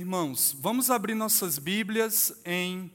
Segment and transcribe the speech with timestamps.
[0.00, 2.90] Irmãos, vamos abrir nossas Bíblias em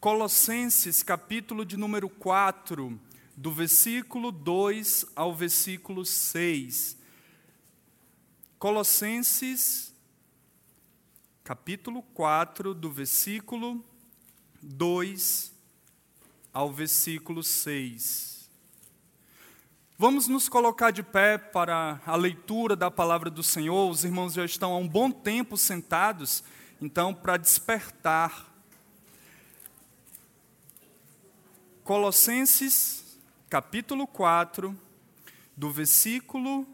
[0.00, 3.00] Colossenses, capítulo de número 4,
[3.36, 6.96] do versículo 2 ao versículo 6.
[8.58, 9.94] Colossenses,
[11.44, 13.84] capítulo 4, do versículo
[14.60, 15.52] 2
[16.52, 18.37] ao versículo 6.
[20.00, 23.90] Vamos nos colocar de pé para a leitura da palavra do Senhor.
[23.90, 26.44] Os irmãos já estão há um bom tempo sentados,
[26.80, 28.46] então, para despertar.
[31.82, 33.18] Colossenses,
[33.50, 34.72] capítulo 4,
[35.56, 36.64] do versículo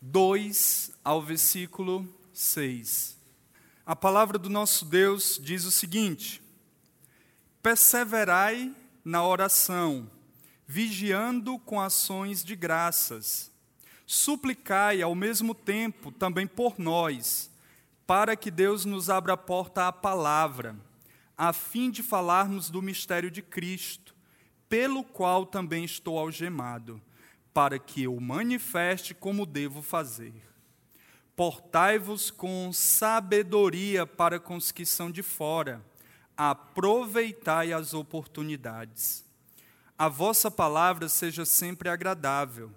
[0.00, 3.18] 2 ao versículo 6.
[3.84, 6.40] A palavra do nosso Deus diz o seguinte:
[7.60, 8.72] Perseverai
[9.04, 10.08] na oração,
[10.72, 13.52] vigiando com ações de graças.
[14.06, 17.50] Suplicai ao mesmo tempo também por nós,
[18.06, 20.74] para que Deus nos abra a porta à palavra,
[21.36, 24.14] a fim de falarmos do mistério de Cristo,
[24.66, 27.02] pelo qual também estou algemado,
[27.52, 30.32] para que eu manifeste como devo fazer.
[31.36, 35.84] Portai-vos com sabedoria para com os que são de fora
[36.34, 39.30] aproveitai as oportunidades.
[40.02, 42.72] A vossa palavra seja sempre agradável,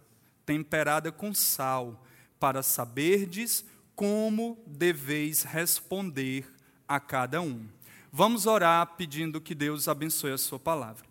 [0.46, 2.06] temperada com sal,
[2.40, 6.48] para saberdes como deveis responder
[6.88, 7.66] a cada um.
[8.12, 11.04] Vamos orar pedindo que Deus abençoe a sua palavra.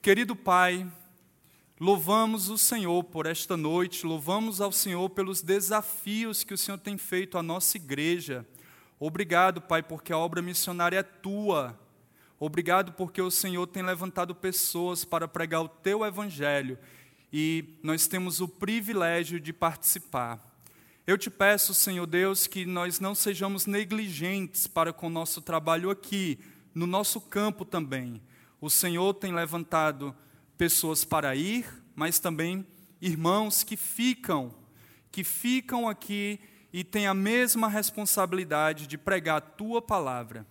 [0.00, 0.86] Querido Pai,
[1.80, 6.96] louvamos o Senhor por esta noite, louvamos ao Senhor pelos desafios que o Senhor tem
[6.96, 8.46] feito à nossa igreja.
[9.00, 11.76] Obrigado, Pai, porque a obra missionária é tua
[12.40, 16.78] Obrigado porque o Senhor tem levantado pessoas para pregar o teu evangelho
[17.32, 20.44] e nós temos o privilégio de participar.
[21.06, 25.90] Eu te peço, Senhor Deus, que nós não sejamos negligentes para com o nosso trabalho
[25.90, 26.38] aqui,
[26.74, 28.20] no nosso campo também.
[28.60, 30.14] O Senhor tem levantado
[30.56, 32.66] pessoas para ir, mas também
[33.00, 34.54] irmãos que ficam,
[35.10, 36.38] que ficam aqui
[36.72, 40.46] e têm a mesma responsabilidade de pregar a tua palavra.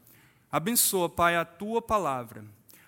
[0.57, 2.44] Abençoa, Pai, a tua palavra.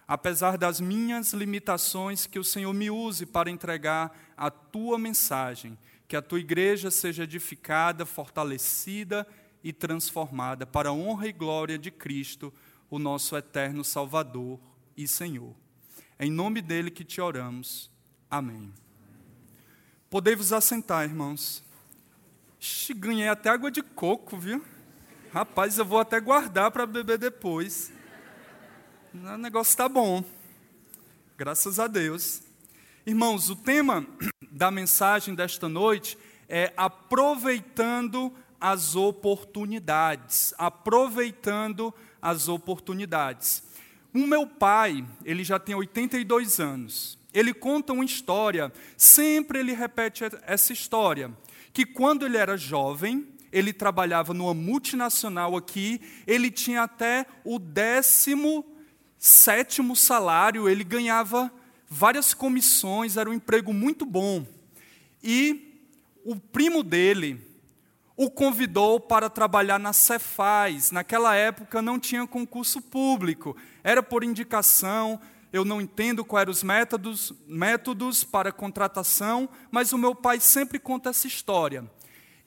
[0.08, 6.16] Apesar das minhas limitações, que o Senhor me use para entregar a tua mensagem, que
[6.16, 9.28] a tua igreja seja edificada, fortalecida
[9.64, 12.52] e transformada para a honra e glória de Cristo,
[12.90, 14.60] o nosso eterno Salvador
[14.98, 15.54] e Senhor.
[16.18, 17.92] É em nome dele que te oramos.
[18.32, 18.74] Amém.
[20.10, 21.64] Podei-vos assentar, irmãos.
[22.96, 24.66] Ganhei até água de coco, viu?
[25.32, 27.92] Rapaz, eu vou até guardar para beber depois.
[29.14, 30.24] O negócio está bom.
[31.38, 32.42] Graças a Deus.
[33.06, 34.08] Irmãos, o tema
[34.52, 36.18] da mensagem desta noite
[36.48, 40.52] é aproveitando as oportunidades.
[40.58, 43.62] Aproveitando as oportunidades.
[44.12, 47.20] O meu pai, ele já tem 82 anos.
[47.32, 51.32] Ele conta uma história, sempre ele repete essa história,
[51.72, 58.66] que quando ele era jovem, ele trabalhava numa multinacional aqui, ele tinha até o décimo
[59.18, 61.52] sétimo salário, ele ganhava
[61.90, 64.46] várias comissões, era um emprego muito bom.
[65.22, 65.84] E
[66.24, 67.46] o primo dele
[68.16, 70.92] o convidou para trabalhar na Cefaz.
[70.92, 75.20] Naquela época não tinha concurso público, era por indicação.
[75.52, 80.78] Eu não entendo quais eram os métodos, métodos para contratação, mas o meu pai sempre
[80.78, 81.90] conta essa história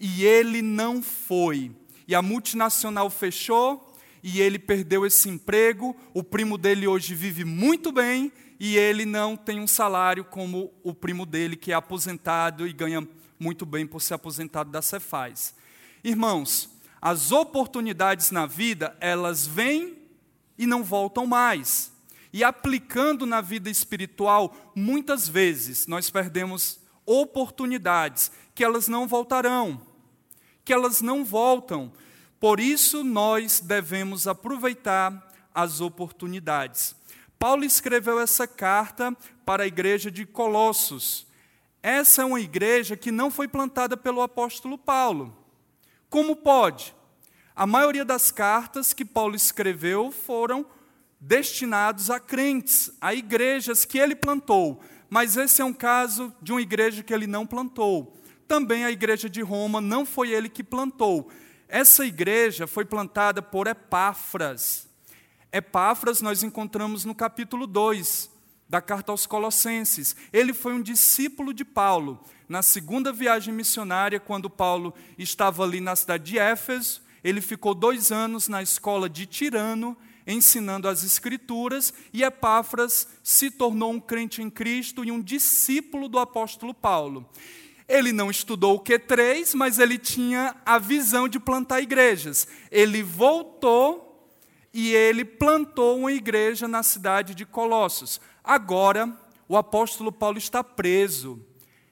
[0.05, 1.71] e ele não foi.
[2.09, 5.97] E a multinacional fechou e ele perdeu esse emprego.
[6.13, 10.93] O primo dele hoje vive muito bem e ele não tem um salário como o
[10.93, 13.07] primo dele, que é aposentado e ganha
[13.39, 15.55] muito bem por ser aposentado da Cefaz.
[16.03, 16.69] Irmãos,
[17.01, 19.99] as oportunidades na vida, elas vêm
[20.59, 21.93] e não voltam mais.
[22.33, 29.92] E aplicando na vida espiritual, muitas vezes nós perdemos oportunidades que elas não voltarão
[30.65, 31.93] que elas não voltam.
[32.39, 36.97] Por isso, nós devemos aproveitar as oportunidades.
[37.39, 41.27] Paulo escreveu essa carta para a igreja de Colossos.
[41.83, 45.37] Essa é uma igreja que não foi plantada pelo apóstolo Paulo.
[46.09, 46.95] Como pode?
[47.55, 50.65] A maioria das cartas que Paulo escreveu foram
[51.21, 54.81] destinados a crentes, a igrejas que ele plantou.
[55.11, 59.29] Mas esse é um caso de uma igreja que ele não plantou também a igreja
[59.29, 61.31] de Roma não foi ele que plantou.
[61.69, 64.89] Essa igreja foi plantada por Epáfras.
[65.51, 68.31] Epáfras nós encontramos no capítulo 2
[68.69, 70.17] da carta aos Colossenses.
[70.33, 72.19] Ele foi um discípulo de Paulo.
[72.49, 78.11] Na segunda viagem missionária, quando Paulo estava ali na cidade de Éfeso, Ele ficou dois
[78.11, 79.97] anos na escola de Tirano,
[80.27, 86.19] ensinando as Escrituras, e Epáfras se tornou um crente em Cristo e um discípulo do
[86.19, 87.29] apóstolo Paulo.
[87.93, 92.49] Ele não estudou o Q3, mas ele tinha a visão de plantar igrejas.
[92.71, 94.31] Ele voltou
[94.73, 98.19] e ele plantou uma igreja na cidade de Colossos.
[98.43, 99.15] Agora,
[99.47, 101.45] o apóstolo Paulo está preso.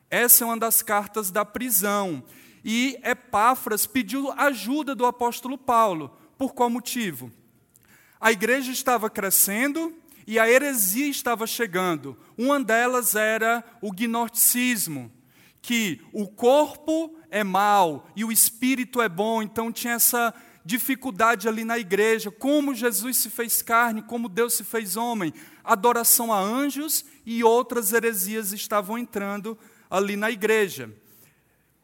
[0.09, 2.25] Essa é uma das cartas da prisão.
[2.65, 6.17] E Epáfras pediu ajuda do apóstolo Paulo.
[6.39, 7.31] Por qual motivo?
[8.19, 9.95] A igreja estava crescendo
[10.27, 12.17] e a heresia estava chegando.
[12.39, 15.13] Uma delas era o gnosticismo,
[15.63, 20.35] que o corpo é mau e o espírito é bom, então tinha essa
[20.65, 25.33] dificuldade ali na igreja, como Jesus se fez carne, como Deus se fez homem,
[25.65, 29.59] adoração a anjos e outras heresias estavam entrando
[29.91, 30.91] ali na igreja.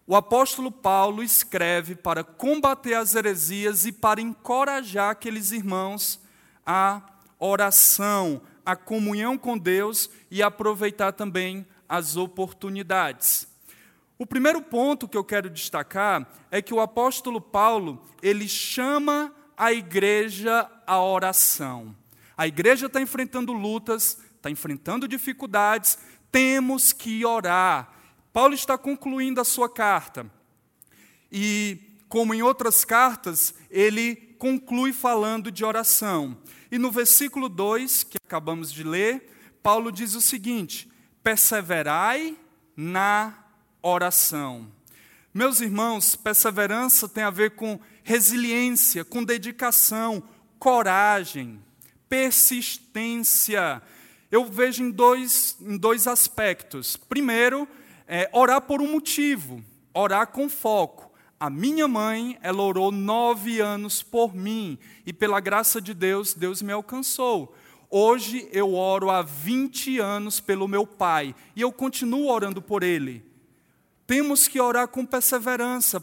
[0.07, 6.21] O apóstolo Paulo escreve para combater as heresias e para encorajar aqueles irmãos
[6.65, 7.03] a
[7.39, 13.49] oração, a comunhão com Deus e aproveitar também as oportunidades.
[14.19, 19.73] O primeiro ponto que eu quero destacar é que o apóstolo Paulo, ele chama a
[19.73, 21.95] igreja à oração.
[22.37, 25.99] A igreja está enfrentando lutas, está enfrentando dificuldades,
[26.33, 27.93] temos que orar.
[28.33, 30.31] Paulo está concluindo a sua carta.
[31.31, 31.79] E,
[32.09, 36.39] como em outras cartas, ele conclui falando de oração.
[36.71, 39.31] E no versículo 2, que acabamos de ler,
[39.63, 40.91] Paulo diz o seguinte:
[41.23, 42.37] perseverai
[42.77, 43.46] na oração.
[45.33, 50.25] Meus irmãos, perseverança tem a ver com resiliência, com dedicação,
[50.59, 51.63] coragem,
[52.09, 53.81] persistência.
[54.29, 56.97] Eu vejo em dois, em dois aspectos.
[56.97, 57.69] Primeiro,
[58.09, 59.63] é orar por um motivo,
[59.95, 61.13] orar com foco.
[61.39, 66.61] A minha mãe, ela orou nove anos por mim, e pela graça de Deus, Deus
[66.61, 67.55] me alcançou.
[67.89, 73.36] Hoje eu oro há 20 anos pelo meu pai, e eu continuo orando por ele.
[74.07, 76.03] Temos que orar com perseverança,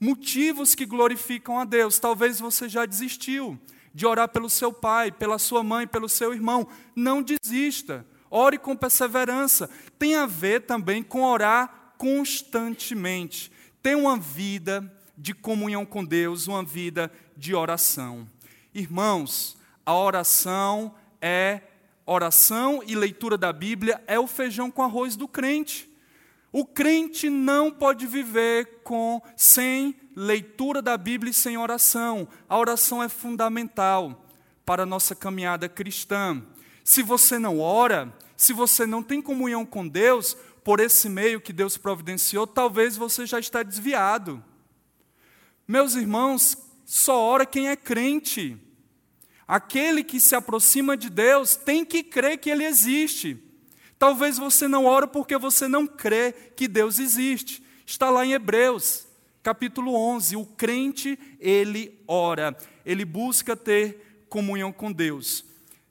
[0.00, 1.98] motivos que glorificam a Deus.
[1.98, 3.58] Talvez você já desistiu
[3.94, 6.66] de orar pelo seu pai, pela sua mãe, pelo seu irmão.
[6.96, 8.06] Não desista.
[8.30, 9.68] Ore com perseverança.
[9.98, 13.52] Tem a ver também com orar constantemente.
[13.82, 18.26] Ter uma vida de comunhão com Deus, uma vida de oração.
[18.74, 21.60] Irmãos, a oração é
[22.06, 25.91] oração e leitura da Bíblia é o feijão com arroz do crente.
[26.52, 32.28] O crente não pode viver com sem leitura da Bíblia e sem oração.
[32.46, 34.22] A oração é fundamental
[34.64, 36.42] para a nossa caminhada cristã.
[36.84, 41.54] Se você não ora, se você não tem comunhão com Deus, por esse meio que
[41.54, 44.44] Deus providenciou, talvez você já está desviado.
[45.66, 48.58] Meus irmãos, só ora quem é crente.
[49.48, 53.42] Aquele que se aproxima de Deus tem que crer que Ele existe.
[54.02, 57.62] Talvez você não ore porque você não crê que Deus existe.
[57.86, 59.06] Está lá em Hebreus,
[59.44, 60.34] capítulo 11.
[60.34, 65.44] O crente, ele ora, ele busca ter comunhão com Deus.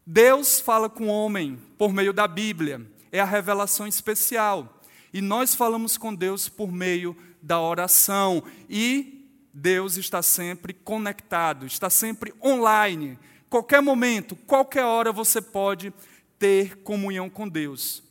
[0.06, 4.82] Deus fala com o homem por meio da Bíblia, é a revelação especial.
[5.14, 8.44] E nós falamos com Deus por meio da oração.
[8.70, 13.18] E Deus está sempre conectado, está sempre online.
[13.50, 15.94] Qualquer momento, qualquer hora você pode
[16.42, 18.02] ter comunhão com Deus.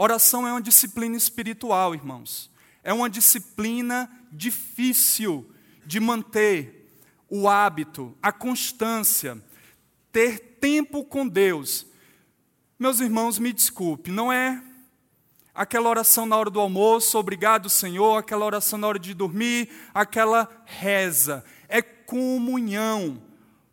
[0.00, 2.48] Oração é uma disciplina espiritual, irmãos.
[2.84, 5.50] É uma disciplina difícil
[5.84, 6.88] de manter
[7.28, 9.42] o hábito, a constância,
[10.12, 11.84] ter tempo com Deus.
[12.78, 14.62] Meus irmãos, me desculpe, não é
[15.52, 20.48] aquela oração na hora do almoço, obrigado, Senhor, aquela oração na hora de dormir, aquela
[20.64, 21.44] reza.
[21.68, 23.20] É comunhão.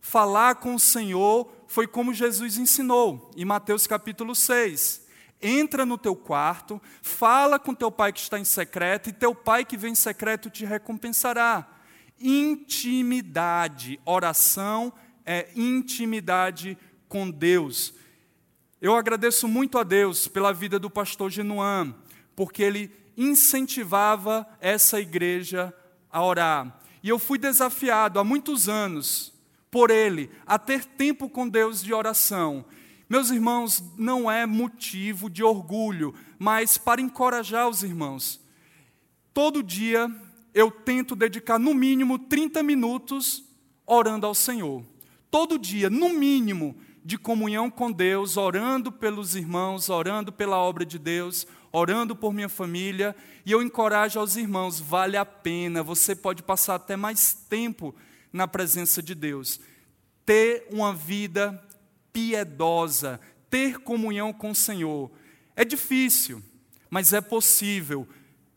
[0.02, 5.05] Falar com o Senhor foi como Jesus ensinou em Mateus capítulo 6.
[5.42, 9.66] Entra no teu quarto, fala com teu pai que está em secreto, e teu pai
[9.66, 11.68] que vem em secreto te recompensará.
[12.20, 14.94] Intimidade, oração
[15.26, 16.78] é intimidade
[17.08, 17.94] com Deus.
[18.82, 21.94] Eu agradeço muito a Deus pela vida do pastor Genuan,
[22.36, 25.74] porque ele incentivava essa igreja
[26.12, 26.80] a orar.
[27.02, 29.34] E eu fui desafiado há muitos anos
[29.70, 32.66] por ele a ter tempo com Deus de oração.
[33.08, 38.40] Meus irmãos, não é motivo de orgulho, mas para encorajar os irmãos.
[39.34, 40.10] Todo dia
[40.54, 43.44] eu tento dedicar no mínimo 30 minutos
[43.86, 44.84] orando ao Senhor.
[45.30, 50.98] Todo dia, no mínimo, de comunhão com Deus, orando pelos irmãos, orando pela obra de
[50.98, 56.42] Deus, orando por minha família, e eu encorajo aos irmãos, vale a pena, você pode
[56.42, 57.94] passar até mais tempo
[58.34, 59.60] na presença de Deus.
[60.26, 61.64] Ter uma vida
[62.16, 63.20] piedosa,
[63.50, 65.12] ter comunhão com o Senhor.
[65.54, 66.42] É difícil,
[66.90, 68.08] mas é possível.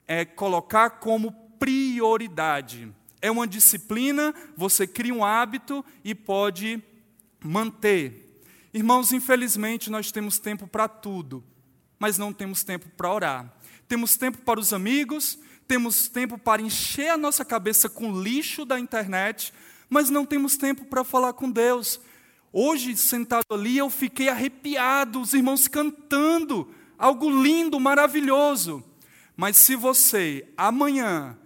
[0.07, 2.95] É colocar como prioridade.
[3.21, 6.81] É uma disciplina, você cria um hábito e pode
[7.43, 8.41] manter.
[8.73, 11.43] Irmãos, infelizmente nós temos tempo para tudo,
[11.99, 13.53] mas não temos tempo para orar.
[13.89, 15.37] Temos tempo para os amigos,
[15.67, 19.53] temos tempo para encher a nossa cabeça com lixo da internet,
[19.91, 22.01] mas não temos tempo para falar com Deus.
[22.53, 28.83] Hoje, sentado ali, eu fiquei arrepiado, os irmãos cantando, algo lindo, maravilhoso.
[29.37, 31.39] Mas se você amanhã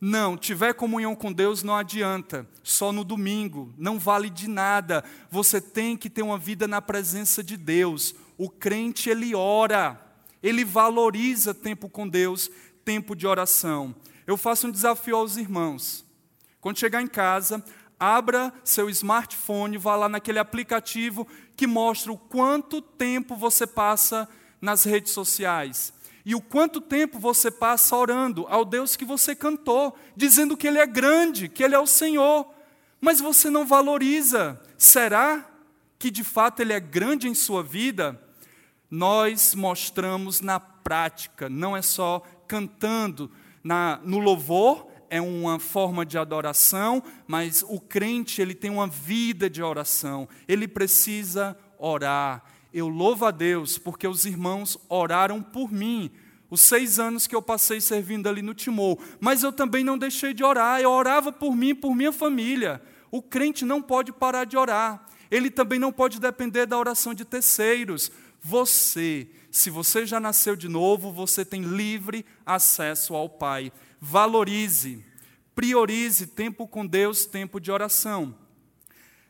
[0.00, 5.04] não tiver comunhão com Deus, não adianta, só no domingo, não vale de nada.
[5.30, 8.14] Você tem que ter uma vida na presença de Deus.
[8.38, 10.00] O crente, ele ora,
[10.42, 12.50] ele valoriza tempo com Deus,
[12.84, 13.94] tempo de oração.
[14.26, 16.04] Eu faço um desafio aos irmãos.
[16.60, 17.64] Quando chegar em casa,
[18.00, 24.26] abra seu smartphone, vá lá naquele aplicativo que mostra o quanto tempo você passa
[24.60, 25.92] nas redes sociais
[26.24, 30.78] e o quanto tempo você passa orando ao Deus que você cantou, dizendo que Ele
[30.78, 32.46] é grande, que Ele é o Senhor,
[33.00, 34.60] mas você não valoriza.
[34.76, 35.46] Será
[35.98, 38.20] que de fato Ele é grande em sua vida?
[38.90, 43.30] Nós mostramos na prática, não é só cantando.
[43.62, 49.50] Na, no louvor é uma forma de adoração, mas o crente ele tem uma vida
[49.50, 50.28] de oração.
[50.46, 52.44] Ele precisa orar.
[52.72, 56.10] Eu louvo a Deus porque os irmãos oraram por mim.
[56.48, 58.98] Os seis anos que eu passei servindo ali no Timor.
[59.18, 60.80] Mas eu também não deixei de orar.
[60.80, 62.80] Eu orava por mim, por minha família.
[63.10, 65.04] O crente não pode parar de orar.
[65.30, 68.10] Ele também não pode depender da oração de terceiros.
[68.40, 73.72] Você se você já nasceu de novo, você tem livre acesso ao Pai.
[74.00, 75.04] Valorize,
[75.54, 78.34] priorize tempo com Deus, tempo de oração.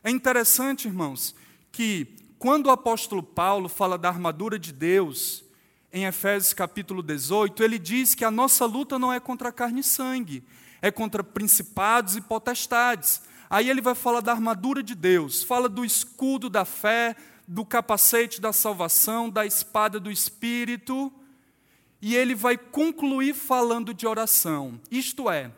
[0.01, 1.35] É interessante, irmãos,
[1.71, 5.43] que quando o apóstolo Paulo fala da armadura de Deus,
[5.91, 9.83] em Efésios capítulo 18, ele diz que a nossa luta não é contra carne e
[9.83, 10.41] sangue,
[10.81, 13.21] é contra principados e potestades.
[13.49, 18.39] Aí ele vai falar da armadura de Deus, fala do escudo da fé, do capacete
[18.39, 21.11] da salvação, da espada do Espírito,
[22.01, 24.79] e ele vai concluir falando de oração.
[24.89, 25.51] Isto é,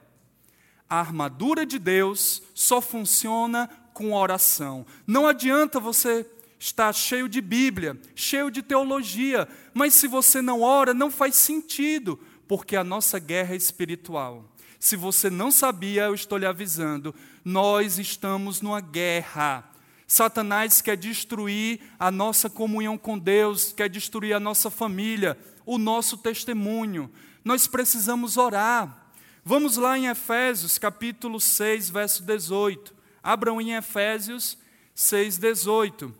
[0.89, 4.85] a armadura de Deus só funciona com oração.
[5.07, 6.25] Não adianta você
[6.59, 12.19] estar cheio de Bíblia, cheio de teologia, mas se você não ora, não faz sentido,
[12.47, 14.49] porque a nossa guerra é espiritual.
[14.79, 19.72] Se você não sabia, eu estou lhe avisando, nós estamos numa guerra
[20.13, 26.19] Satanás quer destruir a nossa comunhão com Deus, quer destruir a nossa família, o nosso
[26.19, 27.11] testemunho.
[27.43, 29.11] Nós precisamos orar.
[29.43, 32.93] Vamos lá em Efésios, capítulo 6, verso 18.
[33.23, 34.55] Abram em Efésios
[34.93, 36.13] 6, 18.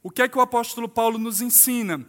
[0.00, 2.06] O que é que o apóstolo Paulo nos ensina?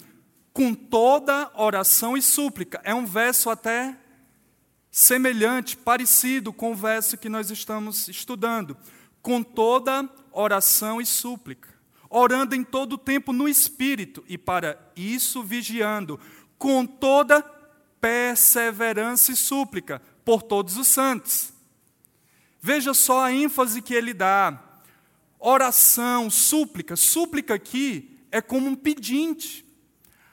[0.54, 2.80] Com toda oração e súplica.
[2.84, 3.98] É um verso até
[4.94, 8.78] semelhante, parecido com o verso que nós estamos estudando,
[9.24, 11.68] com toda oração e súplica,
[12.08, 16.20] orando em todo tempo no Espírito, e para isso vigiando,
[16.60, 17.42] com toda
[18.00, 21.52] perseverança e súplica por todos os santos.
[22.62, 24.62] Veja só a ênfase que ele dá.
[25.40, 26.96] Oração, súplica.
[26.96, 29.66] Súplica aqui é como um pedinte.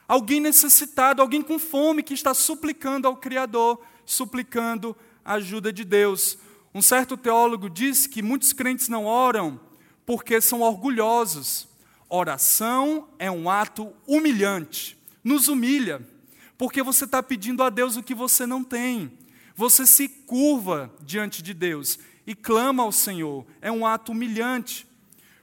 [0.06, 6.36] Alguém necessitado, alguém com fome que está suplicando ao Criador suplicando a ajuda de Deus.
[6.74, 9.60] Um certo teólogo diz que muitos crentes não oram
[10.04, 11.68] porque são orgulhosos.
[12.08, 16.04] Oração é um ato humilhante, nos humilha,
[16.58, 19.16] porque você está pedindo a Deus o que você não tem.
[19.54, 23.46] Você se curva diante de Deus e clama ao Senhor.
[23.60, 24.88] É um ato humilhante.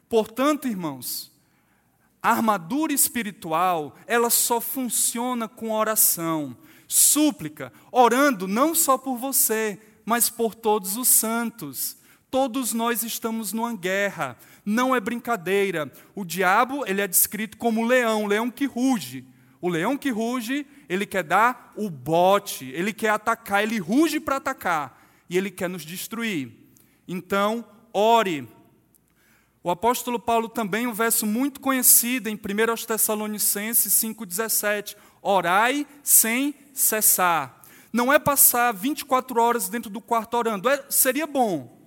[0.09, 1.31] Portanto, irmãos,
[2.21, 10.29] a armadura espiritual, ela só funciona com oração súplica, orando não só por você, mas
[10.29, 11.97] por todos os santos.
[12.29, 15.91] Todos nós estamos numa guerra, não é brincadeira.
[16.13, 19.25] O diabo, ele é descrito como leão, leão que ruge.
[19.59, 24.37] O leão que ruge, ele quer dar o bote, ele quer atacar, ele ruge para
[24.37, 26.51] atacar e ele quer nos destruir.
[27.07, 28.47] Então, ore.
[29.63, 37.61] O apóstolo Paulo também, um verso muito conhecido em 1 Tessalonicenses 5,17: Orai sem cessar.
[37.91, 40.69] Não é passar 24 horas dentro do quarto orando.
[40.69, 41.77] É, seria bom,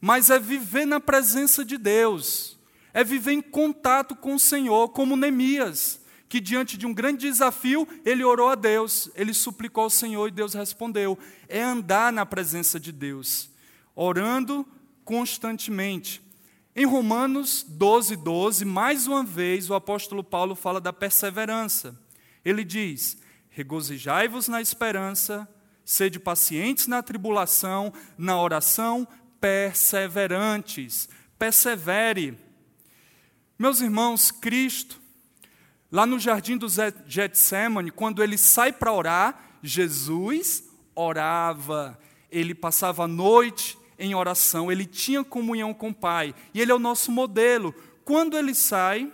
[0.00, 2.58] mas é viver na presença de Deus.
[2.92, 7.86] É viver em contato com o Senhor, como Neemias, que diante de um grande desafio,
[8.04, 11.18] ele orou a Deus, ele suplicou ao Senhor e Deus respondeu.
[11.48, 13.50] É andar na presença de Deus,
[13.94, 14.66] orando
[15.04, 16.22] constantemente.
[16.74, 21.98] Em Romanos 12, 12, mais uma vez o apóstolo Paulo fala da perseverança.
[22.44, 23.18] Ele diz:
[23.50, 25.48] Regozijai-vos na esperança,
[25.84, 29.06] sede pacientes na tribulação, na oração,
[29.40, 31.08] perseverantes.
[31.38, 32.38] Persevere.
[33.58, 35.00] Meus irmãos, Cristo,
[35.90, 36.66] lá no jardim do
[37.06, 41.98] Getsemane, quando ele sai para orar, Jesus orava.
[42.30, 46.74] Ele passava a noite em oração, ele tinha comunhão com o Pai, e ele é
[46.74, 47.74] o nosso modelo.
[48.02, 49.12] Quando ele sai,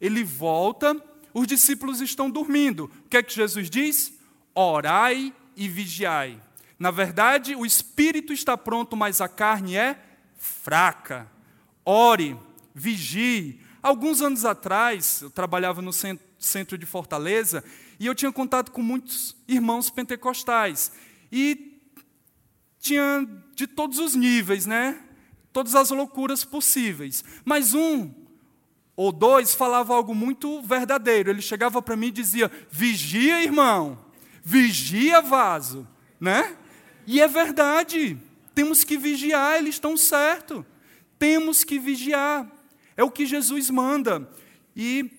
[0.00, 0.96] ele volta,
[1.32, 2.90] os discípulos estão dormindo.
[3.04, 4.12] O que é que Jesus diz?
[4.54, 6.40] Orai e vigiai.
[6.78, 10.02] Na verdade, o espírito está pronto, mas a carne é
[10.38, 11.30] fraca.
[11.84, 12.36] Ore,
[12.74, 13.60] vigie.
[13.82, 17.62] Alguns anos atrás, eu trabalhava no centro de Fortaleza
[17.98, 20.92] e eu tinha contato com muitos irmãos pentecostais.
[21.30, 21.78] E
[22.78, 25.02] tinha de todos os níveis, né?
[25.52, 27.22] Todas as loucuras possíveis.
[27.44, 28.10] Mas um
[29.00, 31.30] ou dois falava algo muito verdadeiro.
[31.30, 33.98] Ele chegava para mim e dizia: Vigia, irmão.
[34.44, 35.88] Vigia, vaso.
[36.20, 36.54] Né?
[37.06, 38.18] E é verdade.
[38.54, 40.66] Temos que vigiar, eles estão certos.
[41.18, 42.46] Temos que vigiar.
[42.94, 44.30] É o que Jesus manda.
[44.76, 45.10] E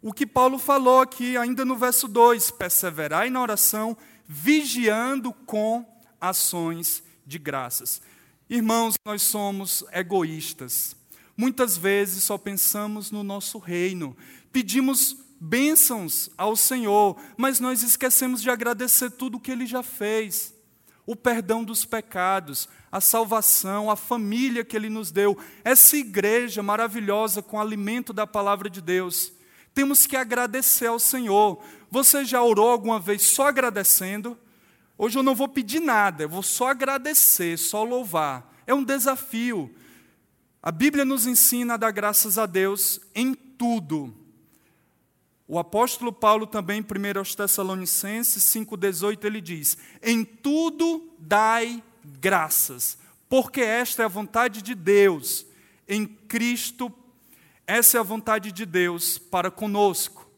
[0.00, 3.96] o que Paulo falou aqui, ainda no verso 2: perseverai na oração,
[4.28, 5.84] vigiando com
[6.20, 8.00] ações de graças.
[8.48, 11.01] Irmãos, nós somos egoístas.
[11.36, 14.16] Muitas vezes só pensamos no nosso reino,
[14.52, 20.54] pedimos bênçãos ao Senhor, mas nós esquecemos de agradecer tudo o que Ele já fez.
[21.04, 27.42] O perdão dos pecados, a salvação, a família que Ele nos deu, essa igreja maravilhosa
[27.42, 29.32] com alimento da palavra de Deus.
[29.74, 31.60] Temos que agradecer ao Senhor.
[31.90, 34.38] Você já orou alguma vez só agradecendo?
[34.96, 38.54] Hoje eu não vou pedir nada, eu vou só agradecer, só louvar.
[38.64, 39.74] É um desafio.
[40.62, 44.14] A Bíblia nos ensina a dar graças a Deus em tudo.
[45.48, 51.82] O apóstolo Paulo também, em 1 aos Tessalonicenses 5,18, ele diz: Em tudo dai
[52.20, 52.96] graças,
[53.28, 55.44] porque esta é a vontade de Deus
[55.88, 56.92] em Cristo,
[57.66, 60.30] essa é a vontade de Deus para conosco.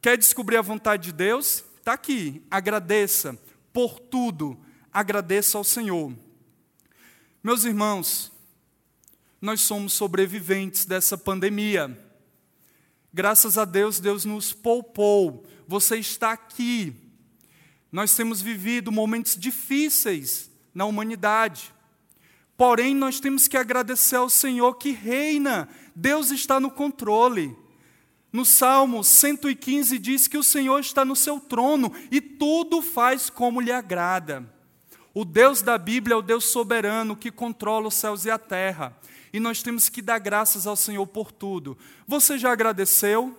[0.00, 1.64] Quer descobrir a vontade de Deus?
[1.78, 3.36] Está aqui, agradeça
[3.72, 4.56] por tudo,
[4.92, 6.12] agradeça ao Senhor.
[7.42, 8.32] Meus irmãos,
[9.40, 11.96] nós somos sobreviventes dessa pandemia.
[13.12, 15.46] Graças a Deus, Deus nos poupou.
[15.66, 16.94] Você está aqui.
[17.90, 21.74] Nós temos vivido momentos difíceis na humanidade.
[22.56, 25.68] Porém, nós temos que agradecer ao Senhor que reina.
[25.94, 27.56] Deus está no controle.
[28.32, 33.60] No Salmo 115 diz que o Senhor está no seu trono e tudo faz como
[33.60, 34.55] lhe agrada.
[35.16, 38.94] O Deus da Bíblia é o Deus soberano que controla os céus e a terra.
[39.32, 41.78] E nós temos que dar graças ao Senhor por tudo.
[42.06, 43.34] Você já agradeceu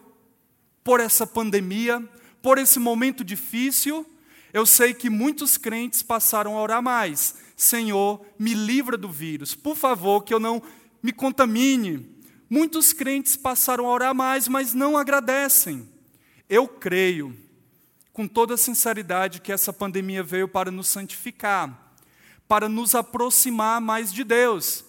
[0.83, 2.03] por essa pandemia,
[2.41, 4.03] por esse momento difícil?
[4.51, 7.35] Eu sei que muitos crentes passaram a orar mais.
[7.55, 9.53] Senhor, me livra do vírus.
[9.53, 10.63] Por favor, que eu não
[11.03, 12.17] me contamine
[12.49, 15.87] Muitos crentes passaram a orar mais, mas não agradecem.
[16.47, 17.35] Eu creio,
[18.17, 21.93] com toda sinceridade, que essa pandemia veio para nos santificar,
[22.47, 24.83] para nos aproximar mais de Deus.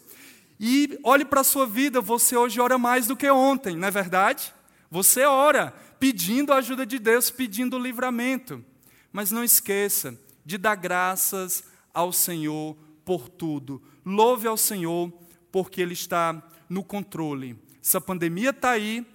[0.58, 3.90] E olhe para a sua vida, você hoje ora mais do que ontem, não é
[3.90, 4.54] verdade?
[4.90, 8.64] Você ora, pedindo a ajuda de Deus, pedindo o livramento.
[9.12, 11.62] Mas não esqueça de dar graças
[11.92, 13.82] ao Senhor por tudo.
[14.06, 15.12] Louve ao Senhor,
[15.52, 17.58] porque Ele está no controle.
[17.84, 19.06] Essa pandemia está aí,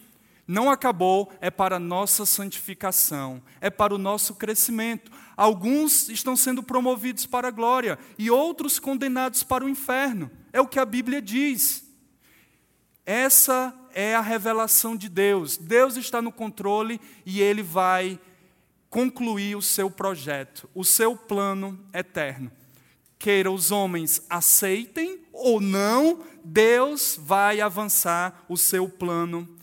[0.48, 5.12] não acabou, é para a nossa santificação, é para o nosso crescimento.
[5.38, 10.30] Alguns estão sendo promovidos para a glória e outros condenados para o inferno.
[10.52, 11.86] É o que a Bíblia diz.
[13.06, 15.58] Essa é a revelação de Deus.
[15.58, 18.20] Deus está no controle e ele vai
[18.90, 22.52] concluir o seu projeto, o seu plano eterno
[23.24, 29.63] queira os homens aceitem ou não, Deus vai avançar o seu plano eterno.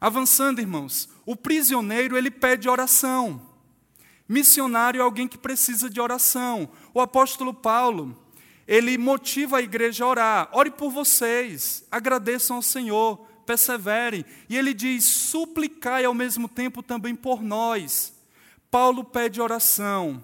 [0.00, 3.42] Avançando, irmãos, o prisioneiro ele pede oração.
[4.28, 6.68] Missionário é alguém que precisa de oração.
[6.92, 8.16] O apóstolo Paulo,
[8.66, 10.48] ele motiva a igreja a orar.
[10.52, 13.16] Ore por vocês, agradeçam ao Senhor,
[13.46, 14.24] perseverem.
[14.48, 18.12] E ele diz: suplicai ao mesmo tempo também por nós.
[18.70, 20.22] Paulo pede oração.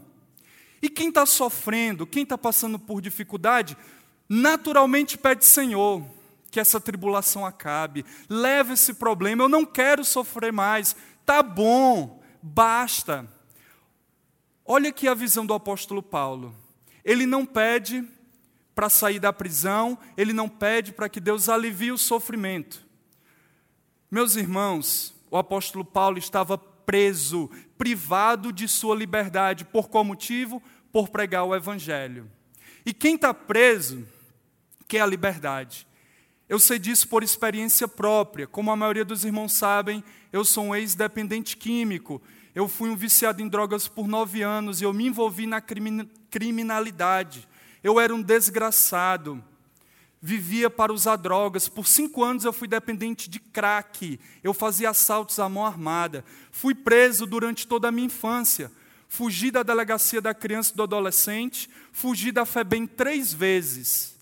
[0.82, 3.74] E quem está sofrendo, quem está passando por dificuldade,
[4.28, 6.04] naturalmente pede Senhor.
[6.54, 8.06] Que essa tribulação acabe.
[8.28, 10.94] Leve esse problema, eu não quero sofrer mais.
[11.26, 13.28] Tá bom, basta.
[14.64, 16.54] Olha aqui a visão do apóstolo Paulo.
[17.04, 18.08] Ele não pede
[18.72, 22.86] para sair da prisão, ele não pede para que Deus alivie o sofrimento.
[24.08, 29.64] Meus irmãos, o apóstolo Paulo estava preso, privado de sua liberdade.
[29.64, 30.62] Por qual motivo?
[30.92, 32.30] Por pregar o evangelho.
[32.86, 34.06] E quem está preso
[34.86, 35.84] quer a liberdade.
[36.48, 38.46] Eu sei disso por experiência própria.
[38.46, 42.20] Como a maioria dos irmãos sabem, eu sou um ex-dependente químico.
[42.54, 45.62] Eu fui um viciado em drogas por nove anos e eu me envolvi na
[46.30, 47.48] criminalidade.
[47.82, 49.42] Eu era um desgraçado.
[50.20, 51.66] Vivia para usar drogas.
[51.66, 54.20] Por cinco anos eu fui dependente de crack.
[54.42, 56.24] Eu fazia assaltos à mão armada.
[56.50, 58.70] Fui preso durante toda a minha infância.
[59.08, 61.70] Fugi da delegacia da criança e do adolescente.
[61.90, 64.13] Fugi da FEBEM três vezes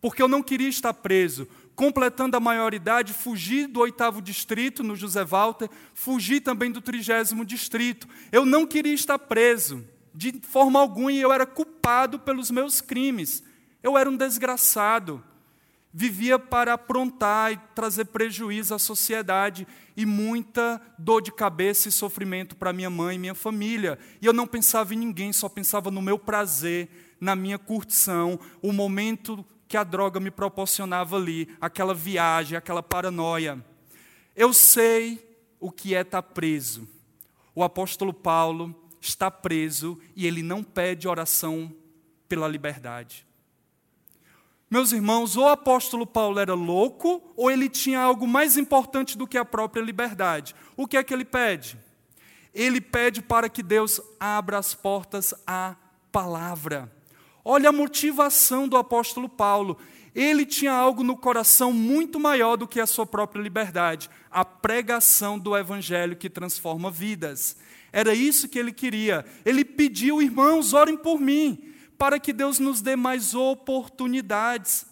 [0.00, 1.46] porque eu não queria estar preso.
[1.74, 8.08] Completando a maioridade, fugi do oitavo distrito, no José Walter, fugi também do trigésimo distrito.
[8.30, 9.84] Eu não queria estar preso,
[10.14, 13.42] de forma alguma, e eu era culpado pelos meus crimes.
[13.82, 15.24] Eu era um desgraçado.
[15.92, 22.54] Vivia para aprontar e trazer prejuízo à sociedade e muita dor de cabeça e sofrimento
[22.54, 23.98] para minha mãe e minha família.
[24.22, 28.72] E eu não pensava em ninguém, só pensava no meu prazer, na minha curtição, o
[28.72, 33.64] momento que a droga me proporcionava ali, aquela viagem, aquela paranoia.
[34.34, 35.24] Eu sei
[35.60, 36.88] o que é estar preso.
[37.54, 41.72] O apóstolo Paulo está preso e ele não pede oração
[42.28, 43.24] pela liberdade.
[44.68, 49.24] Meus irmãos, ou o apóstolo Paulo era louco, ou ele tinha algo mais importante do
[49.24, 50.52] que a própria liberdade.
[50.76, 51.78] O que é que ele pede?
[52.52, 55.76] Ele pede para que Deus abra as portas à
[56.10, 56.90] palavra.
[57.44, 59.78] Olha a motivação do apóstolo Paulo.
[60.14, 65.38] Ele tinha algo no coração muito maior do que a sua própria liberdade: a pregação
[65.38, 67.56] do evangelho que transforma vidas.
[67.92, 69.24] Era isso que ele queria.
[69.44, 74.86] Ele pediu, irmãos, orem por mim, para que Deus nos dê mais oportunidades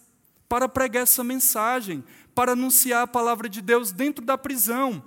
[0.48, 2.02] para pregar essa mensagem,
[2.34, 5.04] para anunciar a palavra de Deus dentro da prisão.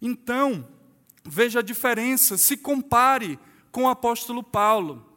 [0.00, 0.66] Então,
[1.24, 3.38] veja a diferença, se compare
[3.72, 5.07] com o apóstolo Paulo.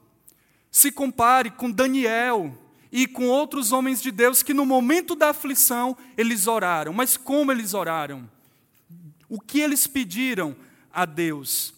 [0.71, 2.57] Se compare com Daniel
[2.89, 6.93] e com outros homens de Deus que no momento da aflição eles oraram.
[6.93, 8.29] Mas como eles oraram?
[9.27, 10.55] O que eles pediram
[10.91, 11.73] a Deus?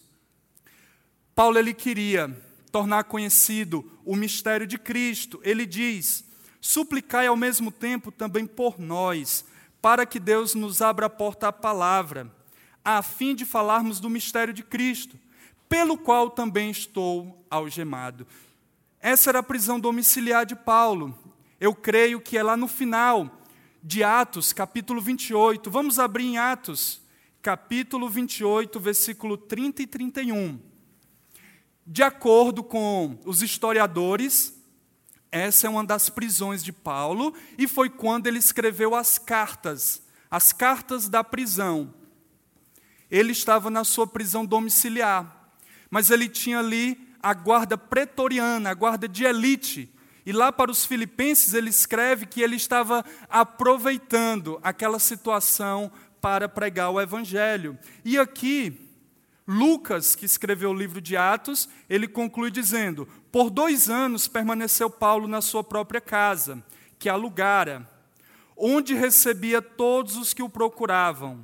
[1.34, 5.40] Paulo ele queria tornar conhecido o mistério de Cristo.
[5.42, 6.24] Ele diz:
[6.60, 9.44] "Suplicai ao mesmo tempo também por nós,
[9.82, 12.32] para que Deus nos abra a porta à palavra,
[12.84, 15.18] a fim de falarmos do mistério de Cristo,
[15.68, 18.26] pelo qual também estou algemado."
[19.04, 21.14] Essa era a prisão domiciliar de Paulo.
[21.60, 23.38] Eu creio que é lá no final
[23.82, 25.70] de Atos, capítulo 28.
[25.70, 27.02] Vamos abrir em Atos,
[27.42, 30.58] capítulo 28, versículo 30 e 31.
[31.86, 34.58] De acordo com os historiadores,
[35.30, 40.50] essa é uma das prisões de Paulo e foi quando ele escreveu as cartas, as
[40.50, 41.92] cartas da prisão.
[43.10, 45.52] Ele estava na sua prisão domiciliar,
[45.90, 49.90] mas ele tinha ali a guarda pretoriana, a guarda de elite.
[50.26, 56.90] E lá para os filipenses ele escreve que ele estava aproveitando aquela situação para pregar
[56.90, 57.78] o evangelho.
[58.04, 58.78] E aqui,
[59.48, 65.26] Lucas, que escreveu o livro de Atos, ele conclui dizendo: Por dois anos permaneceu Paulo
[65.26, 66.62] na sua própria casa,
[66.98, 67.88] que alugara,
[68.54, 71.42] onde recebia todos os que o procuravam,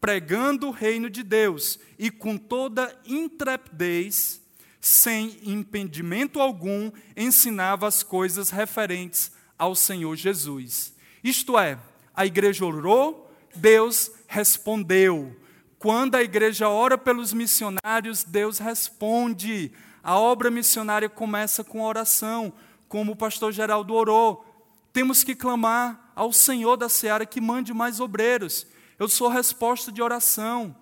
[0.00, 4.47] pregando o reino de Deus e com toda intrepidez
[4.80, 10.94] sem impedimento algum, ensinava as coisas referentes ao Senhor Jesus.
[11.22, 11.78] Isto é,
[12.14, 15.34] a igreja orou, Deus respondeu.
[15.78, 19.72] Quando a igreja ora pelos missionários, Deus responde.
[20.02, 22.52] A obra missionária começa com oração,
[22.88, 24.44] como o pastor Geraldo orou.
[24.92, 28.66] Temos que clamar ao Senhor da seara que mande mais obreiros.
[28.98, 30.74] Eu sou resposta de oração.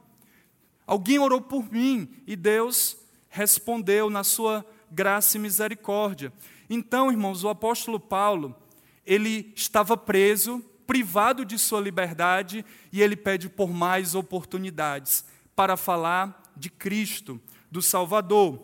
[0.87, 2.97] Alguém orou por mim e Deus
[3.37, 6.33] respondeu na sua graça e misericórdia.
[6.71, 8.57] Então, irmãos, o apóstolo Paulo,
[9.05, 15.23] ele estava preso, privado de sua liberdade, e ele pede por mais oportunidades
[15.55, 17.39] para falar de Cristo,
[17.71, 18.59] do Salvador.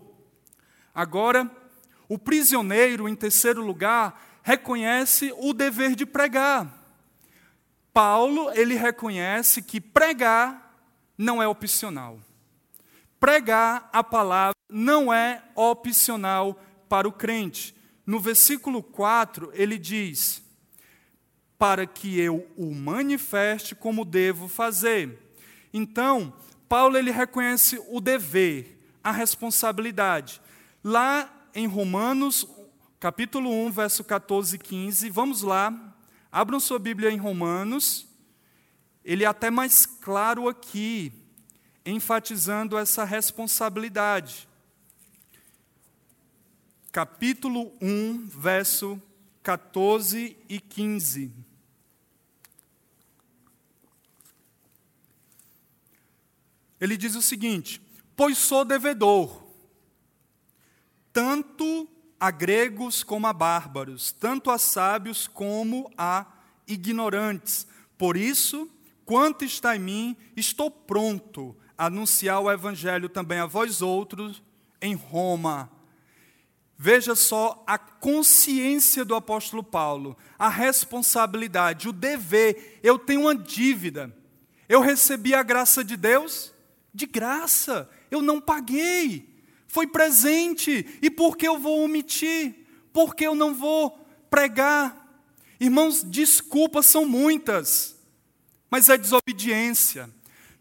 [0.94, 1.50] Agora,
[2.08, 6.82] o prisioneiro, em terceiro lugar, reconhece o dever de pregar.
[7.92, 10.82] Paulo, ele reconhece que pregar
[11.18, 12.18] não é opcional.
[13.22, 17.72] Pregar a palavra não é opcional para o crente.
[18.04, 20.42] No versículo 4, ele diz:
[21.56, 25.36] para que eu o manifeste como devo fazer.
[25.72, 26.34] Então,
[26.68, 30.42] Paulo ele reconhece o dever, a responsabilidade.
[30.82, 32.44] Lá em Romanos,
[32.98, 35.94] capítulo 1, verso 14 e 15, vamos lá,
[36.32, 38.04] abram sua Bíblia em Romanos,
[39.04, 41.21] ele é até mais claro aqui,
[41.84, 44.48] enfatizando essa responsabilidade.
[46.90, 49.00] Capítulo 1, verso
[49.42, 51.32] 14 e 15.
[56.80, 57.80] Ele diz o seguinte:
[58.14, 59.42] Pois sou devedor,
[61.12, 61.88] tanto
[62.20, 66.26] a gregos como a bárbaros, tanto a sábios como a
[66.66, 67.66] ignorantes.
[67.96, 68.70] Por isso,
[69.04, 74.42] quanto está em mim, estou pronto anunciar o evangelho também a vós outros
[74.80, 75.70] em Roma.
[76.76, 82.80] Veja só a consciência do apóstolo Paulo, a responsabilidade, o dever.
[82.82, 84.14] Eu tenho uma dívida.
[84.68, 86.52] Eu recebi a graça de Deus
[86.92, 87.88] de graça.
[88.10, 89.28] Eu não paguei.
[89.66, 90.98] Foi presente.
[91.00, 92.54] E por que eu vou omitir?
[92.92, 93.90] Por que eu não vou
[94.28, 94.98] pregar?
[95.58, 97.96] Irmãos, desculpas são muitas,
[98.68, 100.10] mas é desobediência.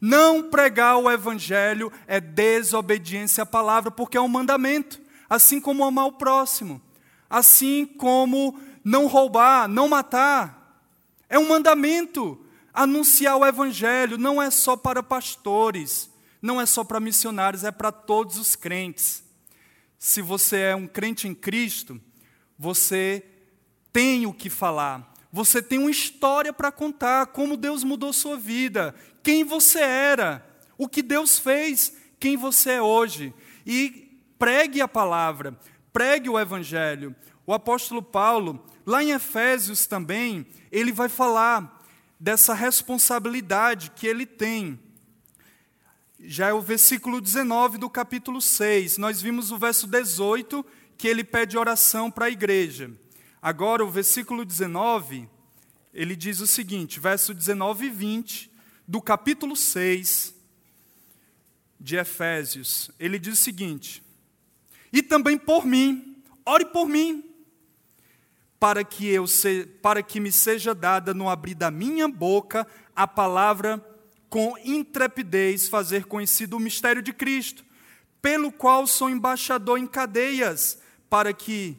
[0.01, 6.07] Não pregar o evangelho é desobediência à palavra, porque é um mandamento, assim como amar
[6.07, 6.81] o próximo,
[7.29, 10.83] assim como não roubar, não matar.
[11.29, 12.43] É um mandamento.
[12.73, 16.09] Anunciar o evangelho não é só para pastores,
[16.41, 19.23] não é só para missionários, é para todos os crentes.
[19.99, 22.01] Se você é um crente em Cristo,
[22.57, 23.23] você
[23.93, 28.93] tem o que falar, você tem uma história para contar, como Deus mudou sua vida,
[29.23, 30.45] quem você era,
[30.77, 33.33] o que Deus fez, quem você é hoje.
[33.65, 35.57] E pregue a palavra,
[35.93, 37.15] pregue o evangelho.
[37.45, 41.79] O apóstolo Paulo, lá em Efésios também, ele vai falar
[42.19, 44.79] dessa responsabilidade que ele tem
[46.23, 48.97] já é o versículo 19 do capítulo 6.
[48.97, 50.65] Nós vimos o verso 18,
[50.97, 52.91] que ele pede oração para a igreja.
[53.41, 55.27] Agora, o versículo 19,
[55.91, 58.51] ele diz o seguinte, verso 19 e 20
[58.87, 60.35] do capítulo 6
[61.79, 62.91] de Efésios.
[62.99, 64.03] Ele diz o seguinte:
[64.93, 67.23] E também por mim, ore por mim,
[68.59, 73.07] para que eu se, para que me seja dada no abrir da minha boca a
[73.07, 73.83] palavra
[74.29, 77.65] com intrepidez fazer conhecido o mistério de Cristo,
[78.21, 81.75] pelo qual sou embaixador em cadeias, para que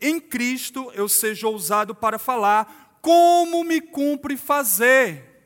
[0.00, 5.42] em Cristo eu seja ousado para falar como me cumpre fazer.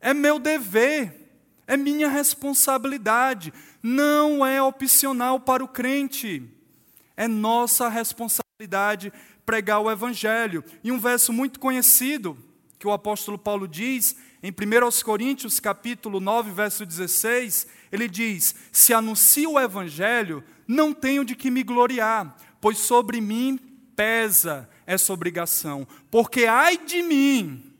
[0.00, 1.30] É meu dever,
[1.66, 6.42] é minha responsabilidade, não é opcional para o crente.
[7.16, 9.12] É nossa responsabilidade
[9.44, 10.64] pregar o evangelho.
[10.82, 12.36] E um verso muito conhecido
[12.78, 18.92] que o apóstolo Paulo diz em 1 Coríntios, capítulo 9, verso 16, ele diz: Se
[18.92, 23.58] anuncio o evangelho, não tenho de que me gloriar, pois sobre mim
[23.96, 25.86] pesa essa obrigação.
[26.08, 27.74] Porque ai de mim,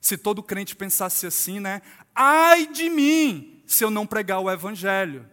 [0.00, 1.82] se todo crente pensasse assim, né?
[2.14, 5.28] Ai de mim, se eu não pregar o evangelho.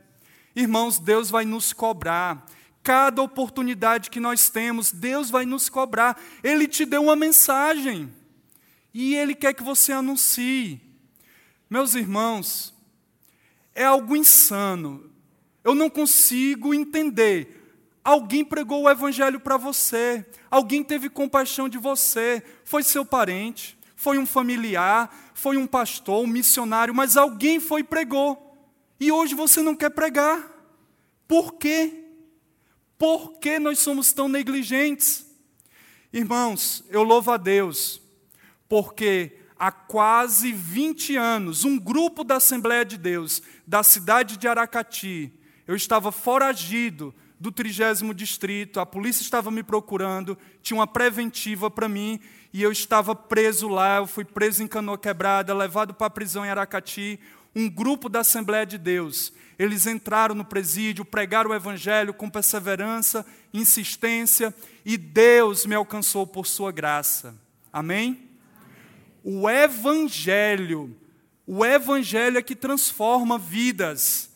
[0.55, 2.43] Irmãos, Deus vai nos cobrar.
[2.81, 6.19] Cada oportunidade que nós temos, Deus vai nos cobrar.
[6.43, 8.11] Ele te deu uma mensagem
[8.91, 10.81] e Ele quer que você anuncie.
[11.69, 12.73] Meus irmãos,
[13.75, 15.11] é algo insano.
[15.63, 17.64] Eu não consigo entender.
[18.05, 24.19] Alguém pregou o Evangelho para você, alguém teve compaixão de você, foi seu parente, foi
[24.19, 28.55] um familiar, foi um pastor, um missionário, mas alguém foi e pregou.
[28.99, 30.51] E hoje você não quer pregar.
[31.27, 32.05] Por quê?
[32.95, 35.25] Por que nós somos tão negligentes?
[36.13, 37.99] Irmãos, eu louvo a Deus
[38.69, 45.33] porque há quase 20 anos, um grupo da Assembleia de Deus, da cidade de Aracati,
[45.65, 47.11] eu estava foragido
[47.45, 52.19] do trigésimo distrito, a polícia estava me procurando, tinha uma preventiva para mim,
[52.51, 56.43] e eu estava preso lá, eu fui preso em Canoa Quebrada, levado para a prisão
[56.43, 57.19] em Aracati,
[57.55, 59.31] um grupo da Assembleia de Deus.
[59.59, 64.51] Eles entraram no presídio, pregaram o evangelho com perseverança, insistência,
[64.83, 67.35] e Deus me alcançou por sua graça.
[67.71, 68.27] Amém?
[69.23, 70.97] O Evangelho,
[71.45, 74.31] o Evangelho é que transforma vidas.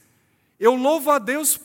[0.60, 1.60] Eu louvo a Deus,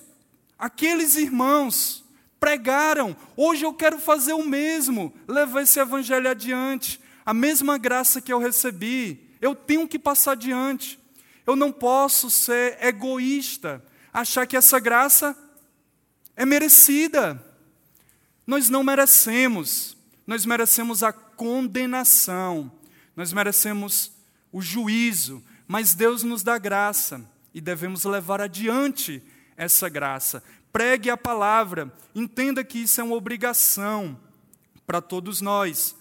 [0.58, 2.04] aqueles irmãos
[2.38, 8.32] pregaram, hoje eu quero fazer o mesmo, levar esse Evangelho adiante, a mesma graça que
[8.32, 10.98] eu recebi, eu tenho que passar adiante.
[11.46, 15.36] Eu não posso ser egoísta, achar que essa graça
[16.36, 17.42] é merecida.
[18.46, 22.70] Nós não merecemos, nós merecemos a condenação.
[23.16, 24.10] Nós merecemos
[24.52, 29.22] o juízo, mas Deus nos dá graça e devemos levar adiante
[29.56, 30.42] essa graça.
[30.72, 34.18] Pregue a palavra, entenda que isso é uma obrigação
[34.86, 35.96] para todos nós.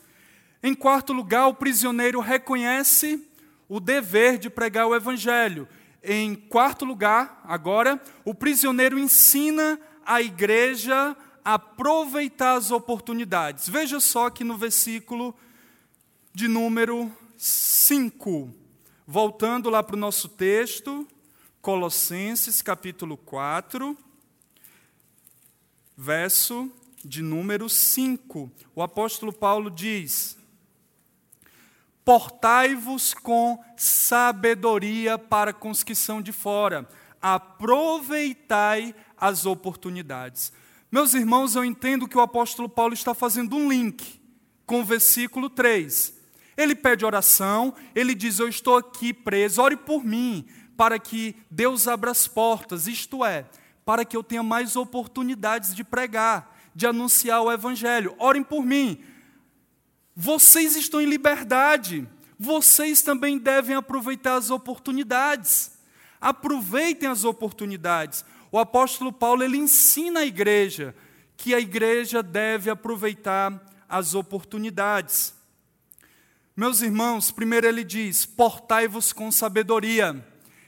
[0.61, 3.21] Em quarto lugar, o prisioneiro reconhece
[3.67, 5.67] o dever de pregar o evangelho.
[6.01, 13.67] Em quarto lugar, agora, o prisioneiro ensina a igreja a aproveitar as oportunidades.
[13.69, 15.35] Veja só que no versículo
[16.33, 18.53] de número 5,
[19.05, 21.07] voltando lá para o nosso texto,
[21.63, 23.97] Colossenses capítulo 4,
[25.95, 26.69] verso
[27.01, 28.51] de número 5.
[28.75, 30.37] O apóstolo Paulo diz:
[32.03, 36.85] Portai-vos com sabedoria para com os que são de fora,
[37.21, 40.51] aproveitai as oportunidades.
[40.91, 44.19] Meus irmãos, eu entendo que o apóstolo Paulo está fazendo um link
[44.65, 46.13] com o versículo 3.
[46.57, 50.45] Ele pede oração, ele diz: Eu estou aqui preso, ore por mim,
[50.75, 53.45] para que Deus abra as portas, isto é,
[53.85, 58.15] para que eu tenha mais oportunidades de pregar, de anunciar o Evangelho.
[58.17, 59.03] Orem por mim.
[60.15, 62.07] Vocês estão em liberdade,
[62.37, 65.71] vocês também devem aproveitar as oportunidades.
[66.19, 68.23] Aproveitem as oportunidades.
[68.51, 70.95] O apóstolo Paulo ele ensina a igreja
[71.35, 75.33] que a igreja deve aproveitar as oportunidades.
[76.55, 80.25] Meus irmãos, primeiro ele diz: portai-vos com sabedoria.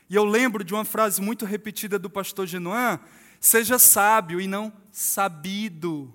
[0.09, 2.99] E eu lembro de uma frase muito repetida do pastor Genoan:
[3.39, 6.13] seja sábio e não sabido.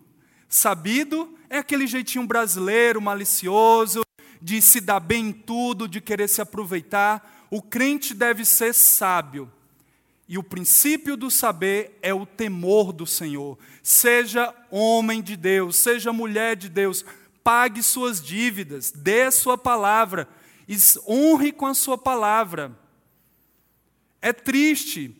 [0.48, 4.02] Sabido é aquele jeitinho brasileiro, malicioso,
[4.40, 7.46] de se dar bem em tudo, de querer se aproveitar.
[7.50, 9.50] O crente deve ser sábio.
[10.28, 13.58] E o princípio do saber é o temor do Senhor.
[13.82, 17.04] Seja homem de Deus, seja mulher de Deus,
[17.42, 20.28] pague suas dívidas, dê a sua palavra,
[21.08, 22.78] honre com a sua palavra.
[24.22, 25.16] É triste.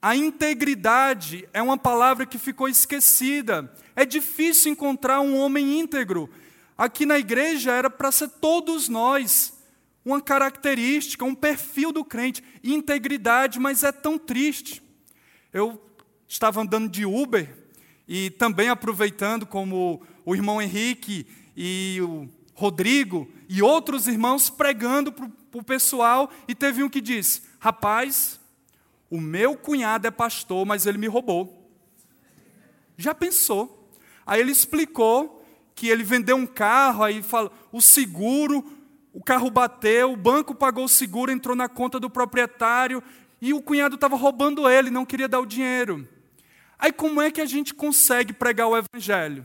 [0.00, 3.72] A integridade é uma palavra que ficou esquecida.
[3.96, 6.28] É difícil encontrar um homem íntegro.
[6.76, 9.54] Aqui na igreja era para ser todos nós
[10.04, 14.82] uma característica, um perfil do crente, integridade, mas é tão triste.
[15.52, 15.80] Eu
[16.28, 17.48] estava andando de Uber
[18.06, 25.30] e também aproveitando como o irmão Henrique e o Rodrigo e outros irmãos pregando para
[25.52, 28.38] o pessoal e teve um que disse: Rapaz,
[29.08, 31.66] o meu cunhado é pastor, mas ele me roubou.
[32.94, 33.88] Já pensou?
[34.26, 35.42] Aí ele explicou
[35.74, 38.62] que ele vendeu um carro, aí fala, o seguro,
[39.14, 43.02] o carro bateu, o banco pagou o seguro, entrou na conta do proprietário
[43.40, 46.06] e o cunhado estava roubando ele, não queria dar o dinheiro.
[46.78, 49.42] Aí como é que a gente consegue pregar o evangelho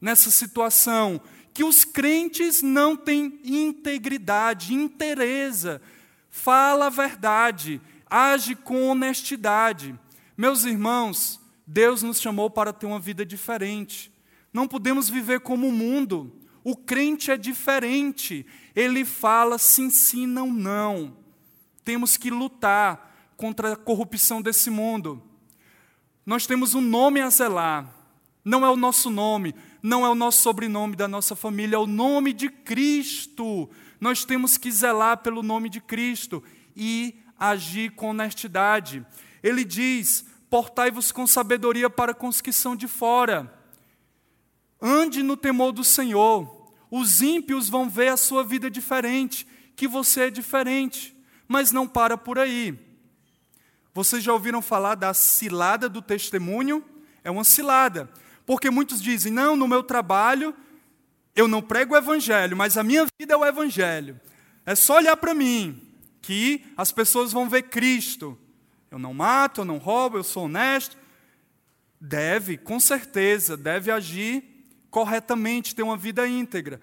[0.00, 1.20] nessa situação
[1.52, 5.82] que os crentes não têm integridade, interesa,
[6.30, 9.98] fala a verdade, age com honestidade.
[10.36, 14.12] Meus irmãos, Deus nos chamou para ter uma vida diferente.
[14.52, 16.32] Não podemos viver como o mundo.
[16.64, 18.46] O crente é diferente.
[18.74, 21.16] Ele fala sim, sim, não, não.
[21.84, 25.22] Temos que lutar contra a corrupção desse mundo.
[26.24, 27.94] Nós temos um nome a zelar.
[28.44, 31.86] Não é o nosso nome, não é o nosso sobrenome da nossa família, é o
[31.86, 33.68] nome de Cristo
[34.00, 36.42] nós temos que zelar pelo nome de Cristo
[36.76, 39.04] e agir com honestidade.
[39.42, 43.52] Ele diz: portai-vos com sabedoria para que são de fora.
[44.80, 46.56] Ande no temor do Senhor.
[46.90, 51.14] Os ímpios vão ver a sua vida diferente, que você é diferente,
[51.46, 52.78] mas não para por aí.
[53.92, 56.82] Vocês já ouviram falar da cilada do testemunho?
[57.22, 58.08] É uma cilada,
[58.46, 60.54] porque muitos dizem: não, no meu trabalho
[61.38, 64.20] eu não prego o evangelho, mas a minha vida é o evangelho.
[64.66, 65.80] É só olhar para mim
[66.20, 68.36] que as pessoas vão ver Cristo.
[68.90, 70.96] Eu não mato, eu não roubo, eu sou honesto.
[72.00, 76.80] Deve, com certeza, deve agir corretamente, ter uma vida íntegra.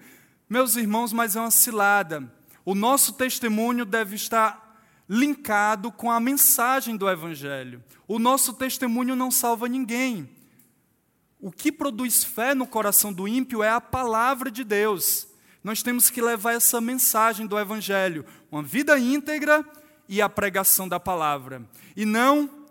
[0.48, 2.32] Meus irmãos, mas é uma cilada.
[2.64, 7.84] O nosso testemunho deve estar linkado com a mensagem do Evangelho.
[8.08, 10.30] O nosso testemunho não salva ninguém.
[11.46, 15.28] O que produz fé no coração do ímpio é a palavra de Deus.
[15.62, 19.64] Nós temos que levar essa mensagem do Evangelho, uma vida íntegra
[20.08, 21.64] e a pregação da palavra.
[21.94, 22.66] E não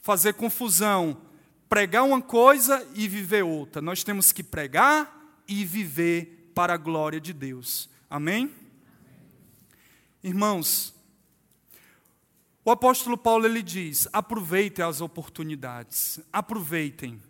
[0.00, 1.20] fazer confusão,
[1.68, 3.82] pregar uma coisa e viver outra.
[3.82, 7.90] Nós temos que pregar e viver para a glória de Deus.
[8.08, 8.54] Amém?
[10.22, 10.94] Irmãos,
[12.64, 17.20] o apóstolo Paulo ele diz: aproveitem as oportunidades, aproveitem.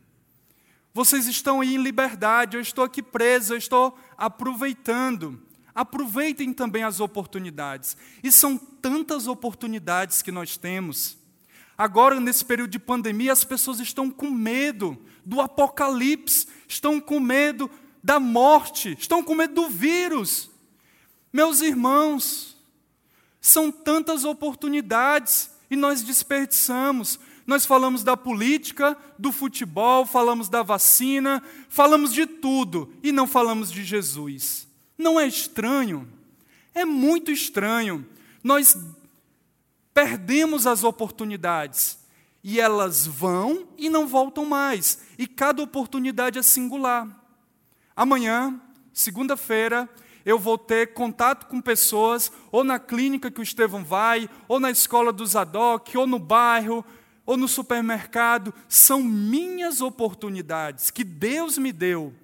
[0.96, 5.38] Vocês estão aí em liberdade, eu estou aqui preso, eu estou aproveitando.
[5.74, 7.98] Aproveitem também as oportunidades.
[8.22, 11.18] E são tantas oportunidades que nós temos.
[11.76, 17.70] Agora, nesse período de pandemia, as pessoas estão com medo do apocalipse, estão com medo
[18.02, 20.48] da morte, estão com medo do vírus.
[21.30, 22.56] Meus irmãos,
[23.38, 27.20] são tantas oportunidades e nós desperdiçamos.
[27.46, 33.70] Nós falamos da política, do futebol, falamos da vacina, falamos de tudo e não falamos
[33.70, 34.66] de Jesus.
[34.98, 36.08] Não é estranho?
[36.74, 38.04] É muito estranho.
[38.42, 38.76] Nós
[39.94, 41.98] perdemos as oportunidades
[42.42, 45.02] e elas vão e não voltam mais.
[45.16, 47.08] E cada oportunidade é singular.
[47.94, 48.60] Amanhã,
[48.92, 49.88] segunda-feira,
[50.24, 54.70] eu vou ter contato com pessoas, ou na clínica que o Estevão vai, ou na
[54.70, 56.84] escola do Zadok, ou no bairro,
[57.26, 58.54] ou no supermercado.
[58.68, 62.14] São minhas oportunidades que Deus me deu.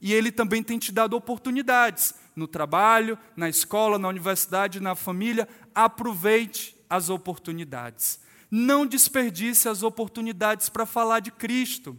[0.00, 5.46] E Ele também tem te dado oportunidades no trabalho, na escola, na universidade, na família.
[5.74, 8.18] Aproveite as oportunidades.
[8.50, 11.96] Não desperdice as oportunidades para falar de Cristo.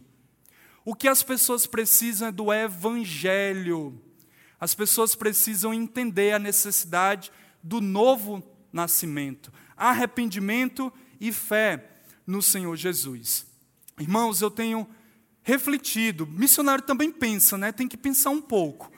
[0.84, 3.98] O que as pessoas precisam é do Evangelho.
[4.60, 7.32] As pessoas precisam entender a necessidade
[7.62, 11.93] do novo nascimento, arrependimento e fé
[12.26, 13.46] no Senhor Jesus.
[13.98, 14.86] Irmãos, eu tenho
[15.42, 17.70] refletido, missionário também pensa, né?
[17.70, 18.90] Tem que pensar um pouco.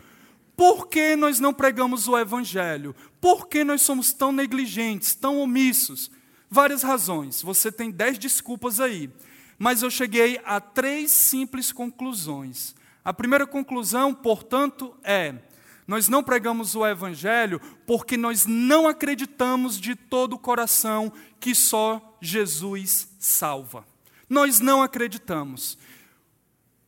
[0.56, 2.94] Por que nós não pregamos o Evangelho?
[3.20, 6.10] Por que nós somos tão negligentes, tão omissos?
[6.48, 7.42] Várias razões.
[7.42, 9.10] Você tem dez desculpas aí.
[9.58, 12.74] Mas eu cheguei a três simples conclusões.
[13.04, 15.34] A primeira conclusão, portanto, é:
[15.86, 22.18] nós não pregamos o Evangelho porque nós não acreditamos de todo o coração que só
[22.20, 23.86] Jesus salva.
[24.28, 25.78] Nós não acreditamos.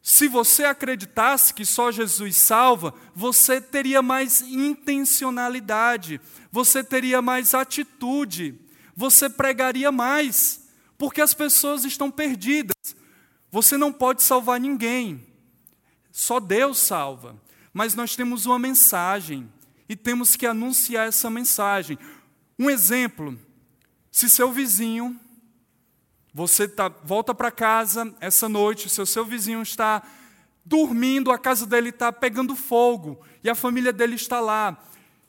[0.03, 6.20] Se você acreditasse que só Jesus salva, você teria mais intencionalidade,
[6.51, 8.59] você teria mais atitude,
[8.97, 10.66] você pregaria mais,
[10.97, 12.74] porque as pessoas estão perdidas.
[13.51, 15.26] Você não pode salvar ninguém,
[16.11, 17.41] só Deus salva.
[17.72, 19.49] Mas nós temos uma mensagem
[19.89, 21.99] e temos que anunciar essa mensagem.
[22.59, 23.39] Um exemplo:
[24.11, 25.18] se seu vizinho
[26.33, 30.03] você tá, volta para casa essa noite, seu, seu vizinho está
[30.64, 34.76] dormindo, a casa dele está pegando fogo e a família dele está lá.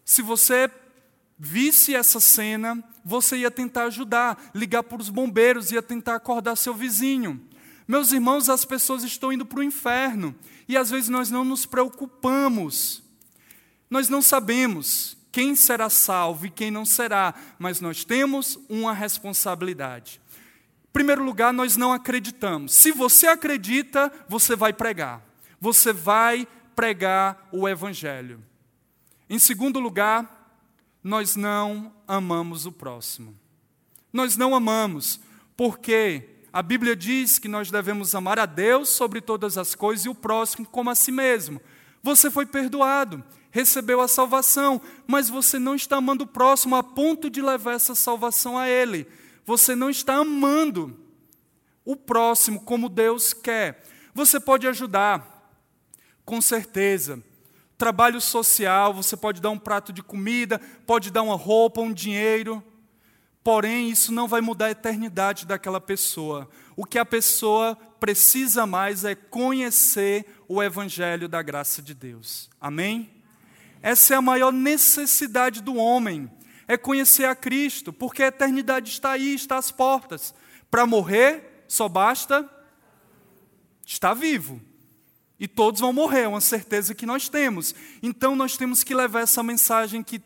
[0.04, 0.70] Se você
[1.38, 6.74] visse essa cena, você ia tentar ajudar, ligar para os bombeiros, ia tentar acordar seu
[6.74, 7.41] vizinho.
[7.88, 10.36] Meus irmãos, as pessoas estão indo para o inferno
[10.68, 13.02] e às vezes nós não nos preocupamos.
[13.89, 20.22] Nós não sabemos quem será salvo e quem não será, mas nós temos uma responsabilidade.
[20.91, 22.73] Primeiro lugar, nós não acreditamos.
[22.73, 25.21] Se você acredita, você vai pregar.
[25.59, 28.43] Você vai pregar o Evangelho.
[29.29, 30.57] Em segundo lugar,
[31.03, 33.35] nós não amamos o próximo.
[34.11, 35.19] Nós não amamos,
[35.55, 40.09] porque a Bíblia diz que nós devemos amar a Deus sobre todas as coisas e
[40.09, 41.61] o próximo como a si mesmo.
[42.01, 47.29] Você foi perdoado, recebeu a salvação, mas você não está amando o próximo a ponto
[47.29, 49.07] de levar essa salvação a Ele
[49.50, 50.95] você não está amando
[51.84, 53.84] o próximo como Deus quer.
[54.14, 55.58] Você pode ajudar,
[56.24, 57.20] com certeza.
[57.76, 62.64] Trabalho social, você pode dar um prato de comida, pode dar uma roupa, um dinheiro.
[63.43, 66.47] Porém, isso não vai mudar a eternidade daquela pessoa.
[66.76, 72.52] O que a pessoa precisa mais é conhecer o Evangelho da graça de Deus.
[72.62, 73.10] Amém?
[73.82, 76.30] Essa é a maior necessidade do homem
[76.70, 80.36] é conhecer a Cristo, porque a eternidade está aí, está às portas.
[80.70, 82.47] Para morrer, só basta
[83.84, 84.61] estar vivo.
[85.39, 87.74] E todos vão morrer, é uma certeza que nós temos.
[88.03, 90.22] Então nós temos que levar essa mensagem que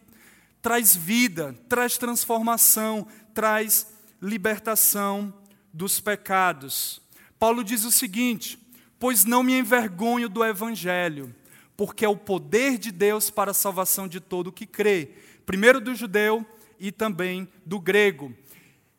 [0.62, 3.88] traz vida, traz transformação, traz
[4.22, 5.34] libertação
[5.72, 7.02] dos pecados.
[7.40, 8.60] Paulo diz o seguinte:
[9.00, 11.34] Pois não me envergonho do evangelho,
[11.78, 15.80] porque é o poder de Deus para a salvação de todo o que crê primeiro
[15.80, 16.46] do judeu
[16.80, 18.34] e também do grego.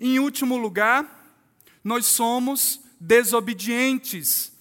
[0.00, 1.24] Em último lugar,
[1.82, 4.52] nós somos desobedientes.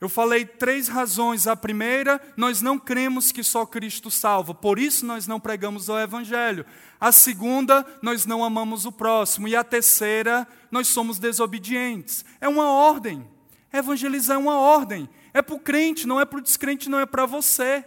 [0.00, 1.46] Eu falei três razões.
[1.46, 5.98] A primeira, nós não cremos que só Cristo salva, por isso nós não pregamos o
[5.98, 6.66] Evangelho.
[7.00, 9.48] A segunda, nós não amamos o próximo.
[9.48, 12.24] E a terceira, nós somos desobedientes.
[12.40, 13.26] É uma ordem.
[13.72, 15.08] Evangelizar é uma ordem.
[15.32, 17.84] É para o crente, não é para o descrente, não é para você.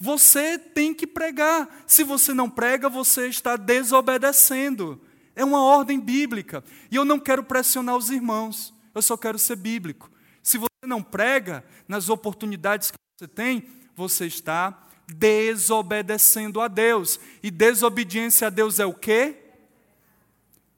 [0.00, 1.84] Você tem que pregar.
[1.86, 4.98] Se você não prega, você está desobedecendo.
[5.36, 6.64] É uma ordem bíblica.
[6.90, 8.72] E eu não quero pressionar os irmãos.
[8.94, 10.10] Eu só quero ser bíblico.
[10.42, 17.20] Se você não prega nas oportunidades que você tem, você está desobedecendo a Deus.
[17.42, 19.36] E desobediência a Deus é o quê?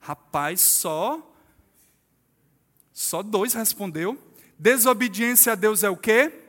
[0.01, 1.29] Rapaz, só
[2.91, 4.21] só dois respondeu.
[4.59, 6.42] Desobediência a Deus é o quê?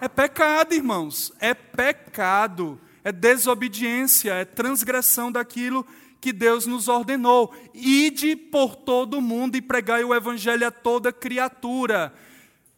[0.00, 1.32] É pecado, irmãos.
[1.40, 2.80] É pecado.
[3.04, 5.86] É desobediência, é transgressão daquilo
[6.20, 7.54] que Deus nos ordenou.
[7.72, 12.12] Ide por todo o mundo e pregai o evangelho a toda criatura.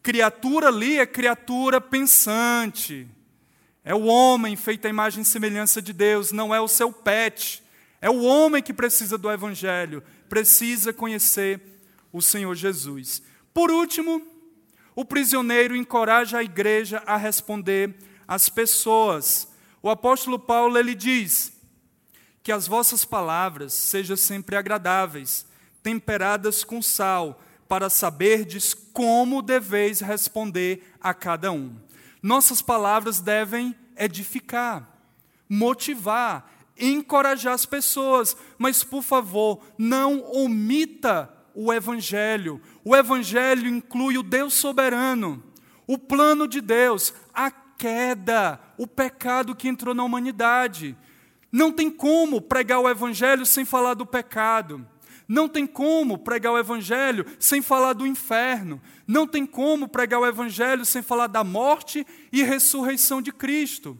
[0.02, 3.08] Criatura ali é criatura pensante.
[3.82, 7.62] É o homem feito à imagem e semelhança de Deus, não é o seu pet.
[8.02, 11.58] É o homem que precisa do evangelho, precisa conhecer
[12.12, 13.22] o Senhor Jesus.
[13.54, 14.22] Por último,
[14.98, 17.94] o prisioneiro encoraja a igreja a responder
[18.26, 19.46] às pessoas.
[19.80, 21.52] O apóstolo Paulo ele diz:
[22.42, 25.46] que as vossas palavras sejam sempre agradáveis,
[25.84, 31.76] temperadas com sal, para saberdes como deveis responder a cada um.
[32.20, 34.98] Nossas palavras devem edificar,
[35.48, 42.60] motivar, encorajar as pessoas, mas por favor, não omita o Evangelho.
[42.84, 45.42] O Evangelho inclui o Deus soberano,
[45.88, 50.96] o plano de Deus, a queda, o pecado que entrou na humanidade.
[51.50, 54.86] Não tem como pregar o Evangelho sem falar do pecado.
[55.26, 58.80] Não tem como pregar o Evangelho sem falar do inferno.
[59.04, 63.98] Não tem como pregar o Evangelho sem falar da morte e ressurreição de Cristo.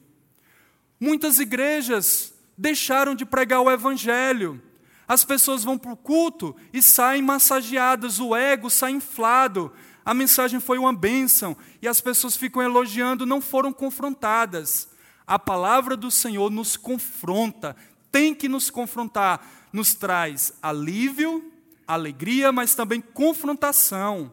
[1.00, 4.62] Muitas igrejas deixaram de pregar o Evangelho
[5.08, 9.72] as pessoas vão para o culto e saem massageadas, o ego sai inflado.
[10.04, 14.88] A mensagem foi uma bênção e as pessoas ficam elogiando, não foram confrontadas.
[15.26, 17.74] A palavra do Senhor nos confronta,
[18.12, 19.40] tem que nos confrontar,
[19.72, 21.52] nos traz alívio,
[21.86, 24.30] alegria, mas também confrontação.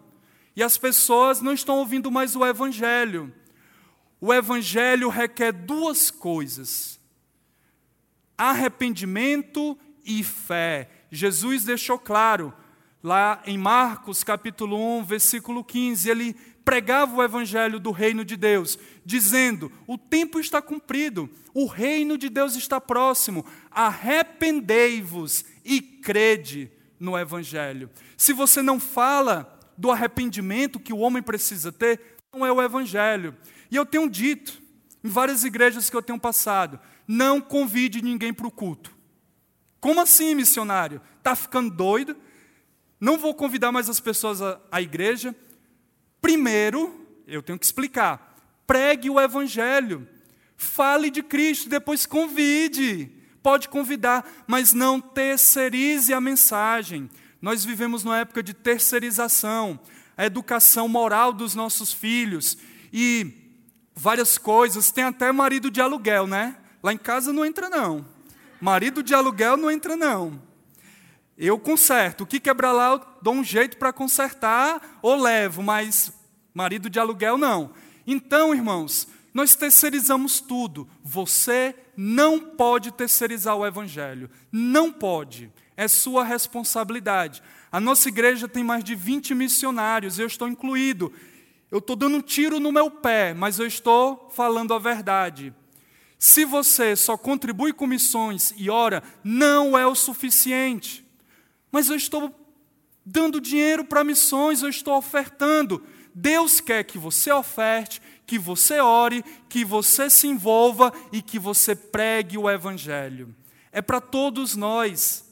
[0.57, 3.34] E as pessoas não estão ouvindo mais o Evangelho.
[4.19, 6.99] O Evangelho requer duas coisas:
[8.38, 10.89] arrependimento e fé.
[11.11, 12.53] Jesus deixou claro,
[13.03, 16.35] lá em Marcos capítulo 1, versículo 15, ele
[16.65, 22.29] pregava o evangelho do reino de Deus, dizendo: O tempo está cumprido, o reino de
[22.29, 27.89] Deus está próximo, arrependei-vos e crede no evangelho.
[28.17, 33.35] Se você não fala do arrependimento que o homem precisa ter, não é o evangelho.
[33.69, 34.61] E eu tenho dito,
[35.03, 38.94] em várias igrejas que eu tenho passado, não convide ninguém para o culto.
[39.86, 40.99] Como assim, missionário?
[41.19, 42.17] Está ficando doido?
[42.99, 45.36] Não vou convidar mais as pessoas à, igreja.
[46.19, 48.36] Primeiro, eu tenho que explicar.
[48.65, 50.09] Pregue o evangelho.
[50.57, 53.11] Fale de Cristo, depois convide.
[53.43, 57.07] Pode convidar, mas não terceirize a mensagem.
[57.39, 59.79] Nós vivemos numa época de terceirização,
[60.17, 62.57] a educação moral dos nossos filhos
[62.91, 63.53] e
[63.93, 64.89] várias coisas.
[64.89, 66.57] Tem até marido de aluguel, né?
[66.81, 68.14] Lá em casa não entra, não.
[68.59, 70.41] Marido de aluguel não entra, não.
[71.37, 72.21] Eu conserto.
[72.21, 76.11] O que quebrar lá, eu dou um jeito para consertar ou levo, mas
[76.53, 77.71] marido de aluguel não.
[78.07, 80.87] Então, irmãos, nós terceirizamos tudo.
[81.03, 84.29] Você não pode terceirizar o Evangelho.
[84.51, 85.51] Não pode.
[85.75, 87.43] É sua responsabilidade.
[87.69, 91.11] A nossa igreja tem mais de 20 missionários, eu estou incluído.
[91.69, 95.53] Eu estou dando um tiro no meu pé, mas eu estou falando a verdade.
[96.26, 101.05] Se você só contribui com missões e ora, não é o suficiente.
[101.71, 102.34] Mas eu estou
[103.05, 105.86] dando dinheiro para missões, eu estou ofertando.
[106.15, 111.76] Deus quer que você oferte, que você ore, que você se envolva e que você
[111.76, 113.36] pregue o Evangelho.
[113.71, 115.32] É para todos nós,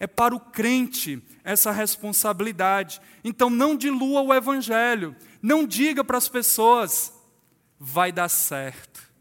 [0.00, 3.02] é para o crente essa responsabilidade.
[3.22, 7.12] Então não dilua o Evangelho, não diga para as pessoas,
[7.78, 9.11] vai dar certo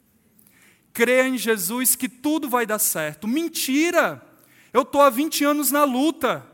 [0.94, 3.28] creia em Jesus que tudo vai dar certo.
[3.28, 4.22] Mentira!
[4.74, 6.46] Eu estou há 20 anos na luta,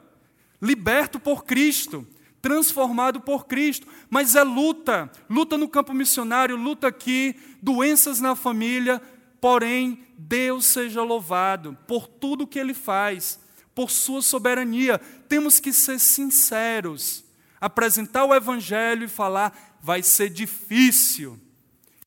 [0.62, 2.08] liberto por Cristo,
[2.42, 9.02] transformado por Cristo, mas é luta, luta no campo missionário, luta aqui, doenças na família,
[9.42, 13.40] porém, Deus seja louvado por tudo que Ele faz,
[13.76, 14.98] por Sua soberania.
[15.28, 17.24] Temos que ser sinceros,
[17.60, 21.40] apresentar o Evangelho e falar, vai ser difícil.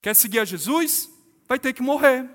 [0.00, 1.09] Quer seguir a Jesus?
[1.50, 2.30] Vai ter que morrer.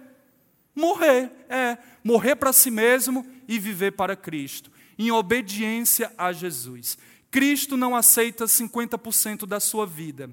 [0.76, 6.98] Morrer, é, morrer para si mesmo e viver para Cristo, em obediência a Jesus.
[7.32, 10.30] Cristo não aceita 50% da sua vida,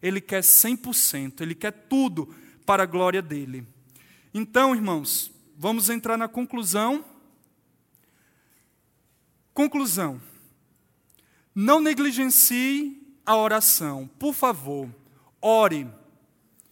[0.00, 3.66] ele quer 100%, ele quer tudo para a glória dele.
[4.32, 7.04] Então, irmãos, vamos entrar na conclusão.
[9.52, 10.18] Conclusão.
[11.54, 14.08] Não negligencie a oração.
[14.18, 14.88] Por favor,
[15.38, 15.86] ore.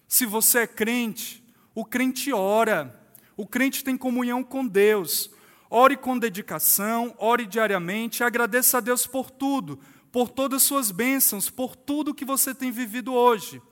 [0.09, 1.40] Se você é crente,
[1.75, 2.99] o crente ora.
[3.37, 5.31] O crente tem comunhão com Deus.
[5.71, 9.79] Ore com dedicação, ore diariamente, agradeça a Deus por tudo,
[10.11, 13.63] por todas as suas bênçãos, por tudo que você tem vivido hoje.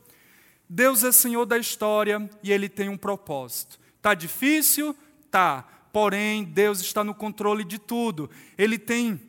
[0.68, 3.80] Deus é Senhor da história e Ele tem um propósito.
[3.96, 4.94] Está difícil?
[5.28, 5.66] Tá.
[5.92, 8.30] Porém, Deus está no controle de tudo.
[8.57, 9.20] Ele tem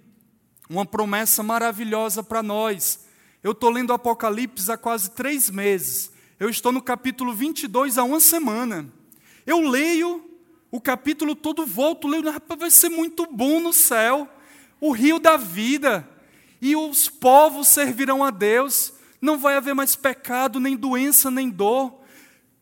[0.70, 3.08] uma promessa maravilhosa para nós.
[3.42, 6.12] Eu estou lendo Apocalipse há quase três meses.
[6.40, 8.90] Eu estou no capítulo 22 há uma semana.
[9.46, 10.24] Eu leio
[10.72, 14.26] o capítulo todo, volto, leio, rapaz, vai ser muito bom no céu.
[14.80, 16.08] O rio da vida.
[16.62, 18.94] E os povos servirão a Deus.
[19.22, 21.94] Não vai haver mais pecado, nem doença, nem dor.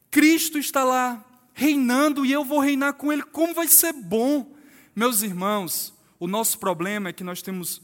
[0.09, 1.23] Cristo está lá
[1.53, 3.21] reinando e eu vou reinar com Ele.
[3.21, 4.55] Como vai ser bom.
[4.95, 7.79] Meus irmãos, o nosso problema é que nós temos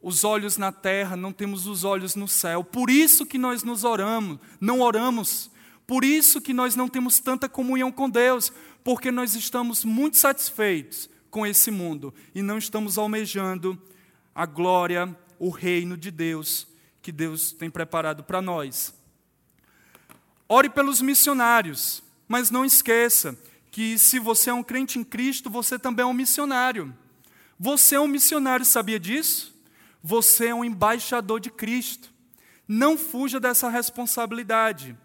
[0.00, 2.62] os olhos na terra, não temos os olhos no céu.
[2.62, 5.50] Por isso que nós nos oramos, não oramos.
[5.86, 11.08] Por isso que nós não temos tanta comunhão com Deus, porque nós estamos muito satisfeitos
[11.30, 13.80] com esse mundo e não estamos almejando
[14.34, 16.66] a glória, o reino de Deus
[17.00, 18.92] que Deus tem preparado para nós.
[20.48, 23.38] Ore pelos missionários, mas não esqueça
[23.70, 26.92] que se você é um crente em Cristo, você também é um missionário.
[27.58, 29.55] Você é um missionário, sabia disso?
[30.08, 32.12] Você é um embaixador de Cristo.
[32.68, 34.96] Não fuja dessa responsabilidade.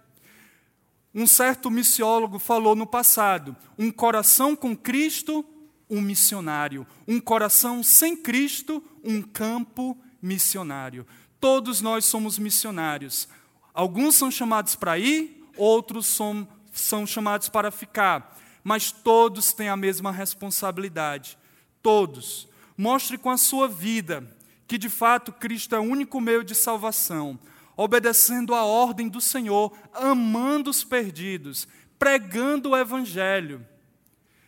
[1.11, 5.43] Um certo missiólogo falou no passado: um coração com Cristo,
[5.89, 6.85] um missionário.
[7.07, 11.07] Um coração sem Cristo, um campo missionário.
[11.39, 13.27] Todos nós somos missionários.
[13.73, 18.39] Alguns são chamados para ir, outros são, são chamados para ficar.
[18.63, 21.39] Mas todos têm a mesma responsabilidade.
[21.81, 22.47] Todos.
[22.77, 24.39] Mostre com a sua vida
[24.71, 27.37] que de fato Cristo é o único meio de salvação,
[27.75, 31.67] obedecendo a ordem do Senhor, amando os perdidos,
[31.99, 33.67] pregando o evangelho,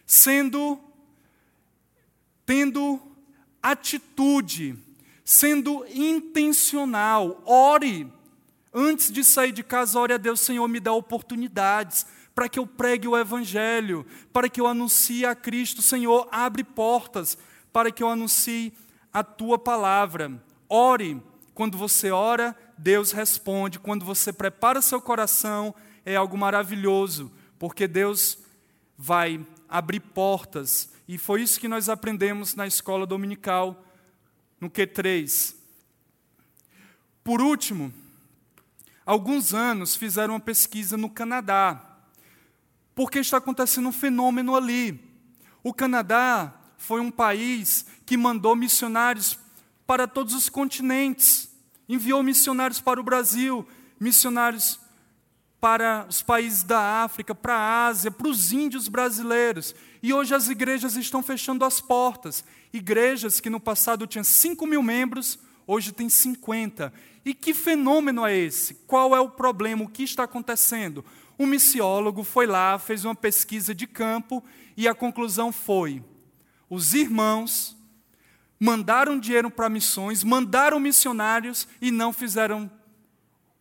[0.06, 0.80] sendo
[2.46, 3.02] tendo
[3.62, 4.78] atitude,
[5.26, 7.44] sendo intencional.
[7.46, 8.10] Ore
[8.74, 12.66] antes de sair de casa, ore a Deus, Senhor, me dá oportunidades para que eu
[12.66, 17.38] pregue o evangelho, para que eu anuncie a Cristo, Senhor, abre portas
[17.74, 18.72] para que eu anuncie
[19.14, 20.42] a tua palavra.
[20.68, 21.22] Ore.
[21.54, 23.80] Quando você ora, Deus responde.
[23.80, 28.40] Quando você prepara seu coração, é algo maravilhoso, porque Deus
[28.98, 30.92] vai abrir portas.
[31.08, 33.86] E foi isso que nós aprendemos na escola dominical,
[34.60, 35.56] no Q3.
[37.24, 37.94] Por último,
[39.06, 42.00] alguns anos fizeram uma pesquisa no Canadá,
[42.96, 45.00] porque está acontecendo um fenômeno ali.
[45.64, 46.54] O Canadá
[46.84, 49.40] foi um país que mandou missionários
[49.88, 51.50] para todos os continentes.
[51.88, 53.66] Enviou missionários para o Brasil,
[53.98, 54.80] missionários
[55.62, 59.74] para os países da África, para a Ásia, para os índios brasileiros.
[60.02, 62.44] E hoje as igrejas estão fechando as portas.
[62.74, 66.92] Igrejas que no passado tinham 5 mil membros, hoje tem 50.
[67.24, 68.74] E que fenômeno é esse?
[68.86, 69.86] Qual é o problema?
[69.86, 71.06] O que está acontecendo?
[71.40, 74.44] Um missiólogo foi lá, fez uma pesquisa de campo
[74.76, 76.04] e a conclusão foi:
[76.74, 77.78] os irmãos
[78.60, 82.70] mandaram dinheiro para missões, mandaram missionários e não fizeram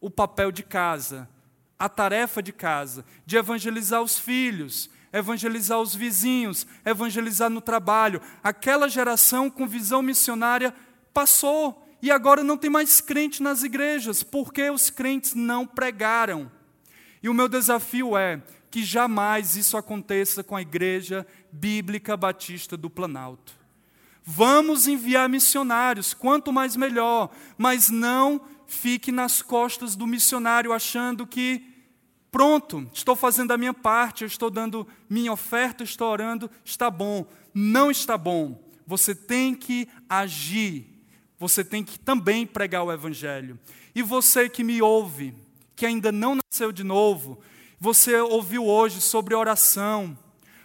[0.01, 1.29] o papel de casa,
[1.79, 8.19] a tarefa de casa, de evangelizar os filhos, evangelizar os vizinhos, evangelizar no trabalho.
[8.43, 10.75] Aquela geração com visão missionária
[11.13, 16.51] passou e agora não tem mais crente nas igrejas, porque os crentes não pregaram.
[17.23, 18.43] E o meu desafio é
[18.73, 23.53] que jamais isso aconteça com a Igreja Bíblica Batista do Planalto.
[24.25, 31.63] Vamos enviar missionários, quanto mais melhor, mas não fique nas costas do missionário achando que,
[32.31, 37.27] pronto, estou fazendo a minha parte, eu estou dando minha oferta, estou orando, está bom.
[37.53, 38.59] Não está bom.
[38.87, 40.87] Você tem que agir,
[41.39, 43.61] você tem que também pregar o Evangelho.
[43.95, 45.35] E você que me ouve,
[45.77, 47.39] que ainda não nasceu de novo,
[47.83, 50.17] você ouviu hoje sobre oração,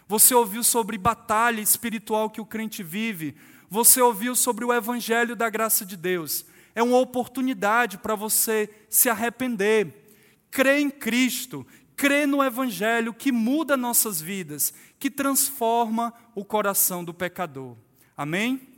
[0.06, 3.34] você ouviu sobre batalha espiritual que o crente vive,
[3.68, 6.44] você ouviu sobre o evangelho da graça de Deus.
[6.76, 10.14] É uma oportunidade para você se arrepender,
[10.48, 11.66] crer em Cristo,
[11.96, 17.76] crer no evangelho que muda nossas vidas, que transforma o coração do pecador.
[18.16, 18.48] Amém?
[18.48, 18.68] Amém.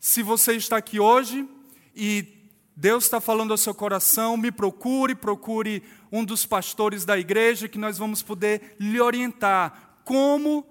[0.00, 1.48] Se você está aqui hoje
[1.94, 2.37] e
[2.80, 7.76] Deus está falando ao seu coração, me procure, procure um dos pastores da igreja, que
[7.76, 10.64] nós vamos poder lhe orientar como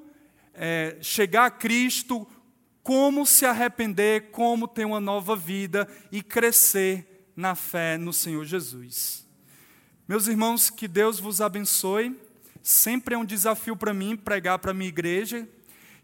[0.53, 2.26] é, chegar a Cristo,
[2.82, 9.28] como se arrepender, como ter uma nova vida e crescer na fé no Senhor Jesus.
[10.08, 12.18] Meus irmãos, que Deus vos abençoe.
[12.64, 15.45] Sempre é um desafio para mim pregar para a minha igreja,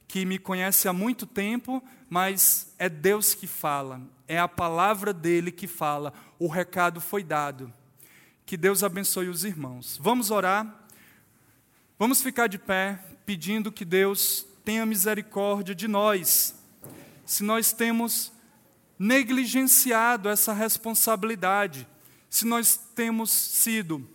[0.06, 4.02] que me conhece há muito tempo, mas é Deus que fala,
[4.34, 7.74] é a palavra dele que fala, o recado foi dado.
[8.46, 9.98] Que Deus abençoe os irmãos.
[10.02, 10.86] Vamos orar.
[11.98, 16.56] Vamos ficar de pé, pedindo que Deus tenha misericórdia de nós,
[17.26, 18.32] se nós temos
[18.98, 21.88] negligenciado essa responsabilidade,
[22.30, 24.08] se nós temos sido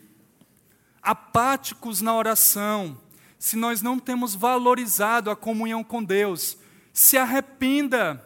[1.02, 2.98] apáticos na oração,
[3.38, 6.58] se nós não temos valorizado a comunhão com Deus,
[6.92, 8.24] se arrependa.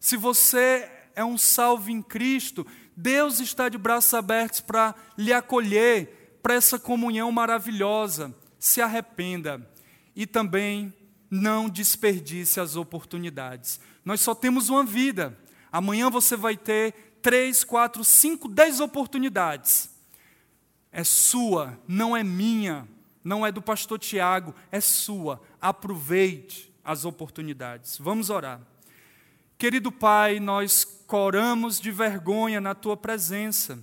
[0.00, 2.64] Se você é um salvo em Cristo,
[2.94, 8.32] Deus está de braços abertos para lhe acolher para essa comunhão maravilhosa.
[8.58, 9.68] Se arrependa
[10.14, 10.94] e também
[11.30, 13.80] não desperdice as oportunidades.
[14.04, 15.36] Nós só temos uma vida.
[15.72, 19.90] Amanhã você vai ter três, quatro, cinco, dez oportunidades.
[20.92, 22.86] É sua, não é minha,
[23.24, 25.42] não é do pastor Tiago, é sua.
[25.60, 27.98] Aproveite as oportunidades.
[27.98, 28.60] Vamos orar.
[29.58, 33.82] Querido Pai, nós coramos de vergonha na tua presença,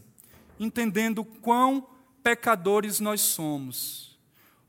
[0.60, 1.88] entendendo quão
[2.22, 4.16] pecadores nós somos.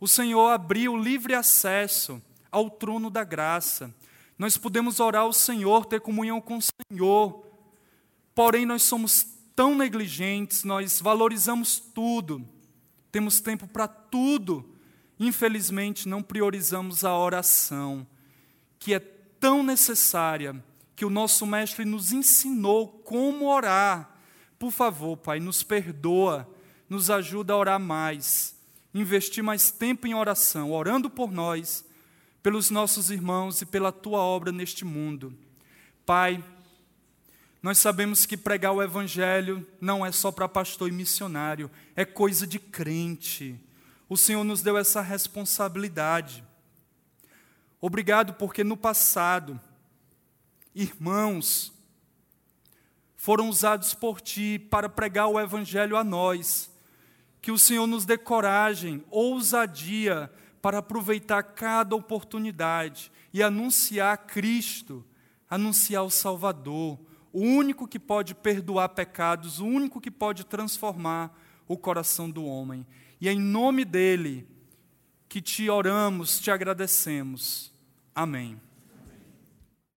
[0.00, 3.94] O Senhor abriu livre acesso ao trono da graça.
[4.38, 7.46] Nós podemos orar ao Senhor, ter comunhão com o Senhor.
[8.34, 12.48] Porém, nós somos tão negligentes, nós valorizamos tudo,
[13.12, 14.74] temos tempo para tudo.
[15.20, 18.06] Infelizmente, não priorizamos a oração,
[18.78, 20.64] que é tão necessária,
[20.96, 24.16] que o nosso Mestre nos ensinou como orar.
[24.58, 26.48] Por favor, Pai, nos perdoa,
[26.88, 28.56] nos ajuda a orar mais,
[28.94, 31.84] investir mais tempo em oração, orando por nós
[32.44, 35.34] pelos nossos irmãos e pela tua obra neste mundo.
[36.04, 36.44] Pai,
[37.62, 42.46] nós sabemos que pregar o Evangelho não é só para pastor e missionário, é coisa
[42.46, 43.58] de crente.
[44.10, 46.44] O Senhor nos deu essa responsabilidade.
[47.80, 49.58] Obrigado porque no passado,
[50.74, 51.72] irmãos
[53.24, 56.70] foram usados por Ti para pregar o Evangelho a nós.
[57.40, 65.04] Que o Senhor nos dê coragem, ousadia, para aproveitar cada oportunidade e anunciar Cristo,
[65.48, 66.98] anunciar o Salvador,
[67.32, 71.34] o único que pode perdoar pecados, o único que pode transformar
[71.66, 72.86] o coração do homem.
[73.20, 74.46] E é em nome dele
[75.28, 77.72] que te oramos, te agradecemos.
[78.14, 78.60] Amém.